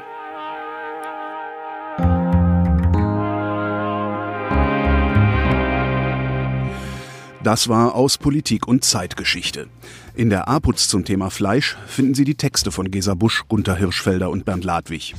Das 7.46 7.68
war 7.68 7.94
aus 7.94 8.16
Politik 8.18 8.66
und 8.66 8.82
Zeitgeschichte. 8.82 9.68
In 10.16 10.30
der 10.30 10.48
APUZ 10.48 10.88
zum 10.88 11.04
Thema 11.04 11.30
Fleisch 11.30 11.76
finden 11.86 12.14
Sie 12.14 12.24
die 12.24 12.34
Texte 12.34 12.72
von 12.72 12.90
Gesa 12.90 13.14
Busch, 13.14 13.44
Gunther 13.46 13.76
Hirschfelder 13.76 14.30
und 14.30 14.46
Bernd 14.46 14.64
Ladwig. 14.64 15.14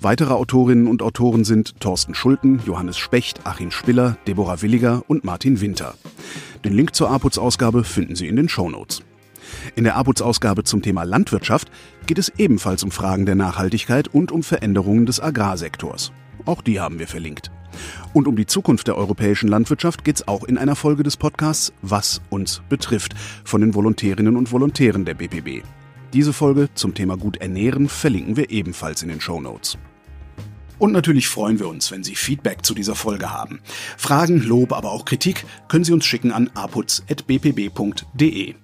Weitere 0.00 0.34
Autorinnen 0.34 0.86
und 0.86 1.02
Autoren 1.02 1.44
sind 1.44 1.80
Thorsten 1.80 2.14
Schulten, 2.14 2.60
Johannes 2.66 2.98
Specht, 2.98 3.46
Achim 3.46 3.70
Spiller, 3.70 4.16
Deborah 4.26 4.60
Williger 4.62 5.02
und 5.08 5.24
Martin 5.24 5.60
Winter. 5.60 5.94
Den 6.64 6.72
Link 6.72 6.94
zur 6.94 7.10
APUZ-Ausgabe 7.10 7.84
finden 7.84 8.16
Sie 8.16 8.28
in 8.28 8.36
den 8.36 8.48
Shownotes. 8.48 9.02
In 9.76 9.84
der 9.84 9.96
APUZ-Ausgabe 9.96 10.64
zum 10.64 10.82
Thema 10.82 11.04
Landwirtschaft 11.04 11.70
geht 12.06 12.18
es 12.18 12.32
ebenfalls 12.38 12.82
um 12.82 12.90
Fragen 12.90 13.26
der 13.26 13.34
Nachhaltigkeit 13.34 14.08
und 14.08 14.32
um 14.32 14.42
Veränderungen 14.42 15.06
des 15.06 15.20
Agrarsektors. 15.20 16.12
Auch 16.44 16.62
die 16.62 16.80
haben 16.80 16.98
wir 16.98 17.06
verlinkt. 17.06 17.50
Und 18.12 18.28
um 18.28 18.36
die 18.36 18.46
Zukunft 18.46 18.86
der 18.86 18.96
europäischen 18.96 19.48
Landwirtschaft 19.48 20.04
geht 20.04 20.16
es 20.16 20.28
auch 20.28 20.44
in 20.44 20.58
einer 20.58 20.76
Folge 20.76 21.02
des 21.02 21.16
Podcasts 21.16 21.72
Was 21.82 22.20
uns 22.30 22.62
betrifft 22.68 23.14
von 23.44 23.60
den 23.60 23.74
Volontärinnen 23.74 24.36
und 24.36 24.52
Volontären 24.52 25.04
der 25.04 25.14
BPB. 25.14 25.64
Diese 26.14 26.32
Folge 26.32 26.68
zum 26.74 26.94
Thema 26.94 27.16
gut 27.16 27.38
ernähren 27.38 27.88
verlinken 27.88 28.36
wir 28.36 28.50
ebenfalls 28.50 29.02
in 29.02 29.08
den 29.08 29.20
Show 29.20 29.40
Notes. 29.40 29.76
Und 30.78 30.92
natürlich 30.92 31.26
freuen 31.26 31.58
wir 31.58 31.66
uns, 31.66 31.90
wenn 31.90 32.04
Sie 32.04 32.14
Feedback 32.14 32.64
zu 32.64 32.72
dieser 32.72 32.94
Folge 32.94 33.32
haben. 33.32 33.58
Fragen, 33.96 34.40
Lob, 34.40 34.72
aber 34.72 34.92
auch 34.92 35.06
Kritik 35.06 35.44
können 35.66 35.82
Sie 35.82 35.92
uns 35.92 36.04
schicken 36.04 36.30
an 36.30 36.50
aputz.bpb.de. 36.54 38.54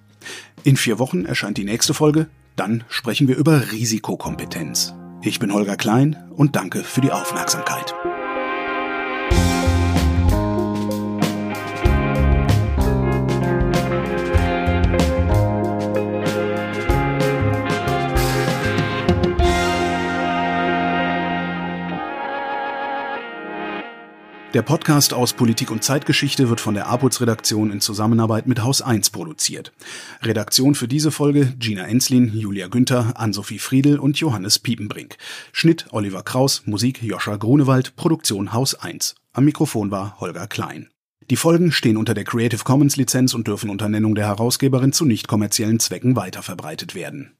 In 0.63 0.77
vier 0.77 1.01
Wochen 1.01 1.25
erscheint 1.25 1.59
die 1.59 1.65
nächste 1.65 1.93
Folge. 1.93 2.29
Dann 2.55 2.85
sprechen 2.89 3.27
wir 3.27 3.37
über 3.37 3.73
Risikokompetenz. 3.73 4.95
Ich 5.23 5.41
bin 5.41 5.53
Holger 5.53 5.77
Klein 5.77 6.31
und 6.31 6.55
danke 6.55 6.85
für 6.85 7.01
die 7.01 7.11
Aufmerksamkeit. 7.11 7.97
Der 24.53 24.63
Podcast 24.63 25.15
aus 25.15 25.33
Politik 25.33 25.71
und 25.71 25.85
Zeitgeschichte 25.85 26.49
wird 26.49 26.61
von 26.61 26.75
der 26.75 26.89
APUZ-Redaktion 26.89 27.71
in 27.71 27.81
Zusammenarbeit 27.81 28.49
mit 28.49 28.65
Haus 28.65 28.83
1 28.83 29.11
produziert. 29.11 29.73
Redaktion 30.23 30.75
für 30.75 30.89
diese 30.89 31.13
Folge 31.13 31.55
Gina 31.61 31.87
Enslin, 31.87 32.37
Julia 32.37 32.67
Günther, 32.67 33.13
Ann-Sophie 33.15 33.61
Friedel 33.61 34.01
und 34.01 34.19
Johannes 34.19 34.59
Piepenbrink. 34.59 35.19
Schnitt 35.53 35.87
Oliver 35.93 36.25
Kraus, 36.25 36.63
Musik 36.67 37.01
Joscha 37.01 37.37
Grunewald, 37.37 37.95
Produktion 37.95 38.53
Haus 38.53 38.75
1. 38.75 39.15
Am 39.33 39.45
Mikrofon 39.45 39.93
war 39.93 40.19
Holger 40.19 40.49
Klein. 40.49 40.89
Die 41.31 41.37
Folgen 41.37 41.71
stehen 41.71 41.97
unter 41.97 42.15
der 42.15 42.25
Creative 42.25 42.65
Commons 42.65 42.97
Lizenz 42.97 43.35
und 43.35 43.47
dürfen 43.47 43.71
unter 43.71 43.89
Nennung 43.89 44.17
der 44.17 44.27
Herausgeberin 44.27 44.93
zu 44.93 45.05
nicht 45.05 45.29
kommerziellen 45.29 45.79
Zwecken 45.79 46.17
weiterverbreitet 46.17 46.97
werden. 46.97 47.37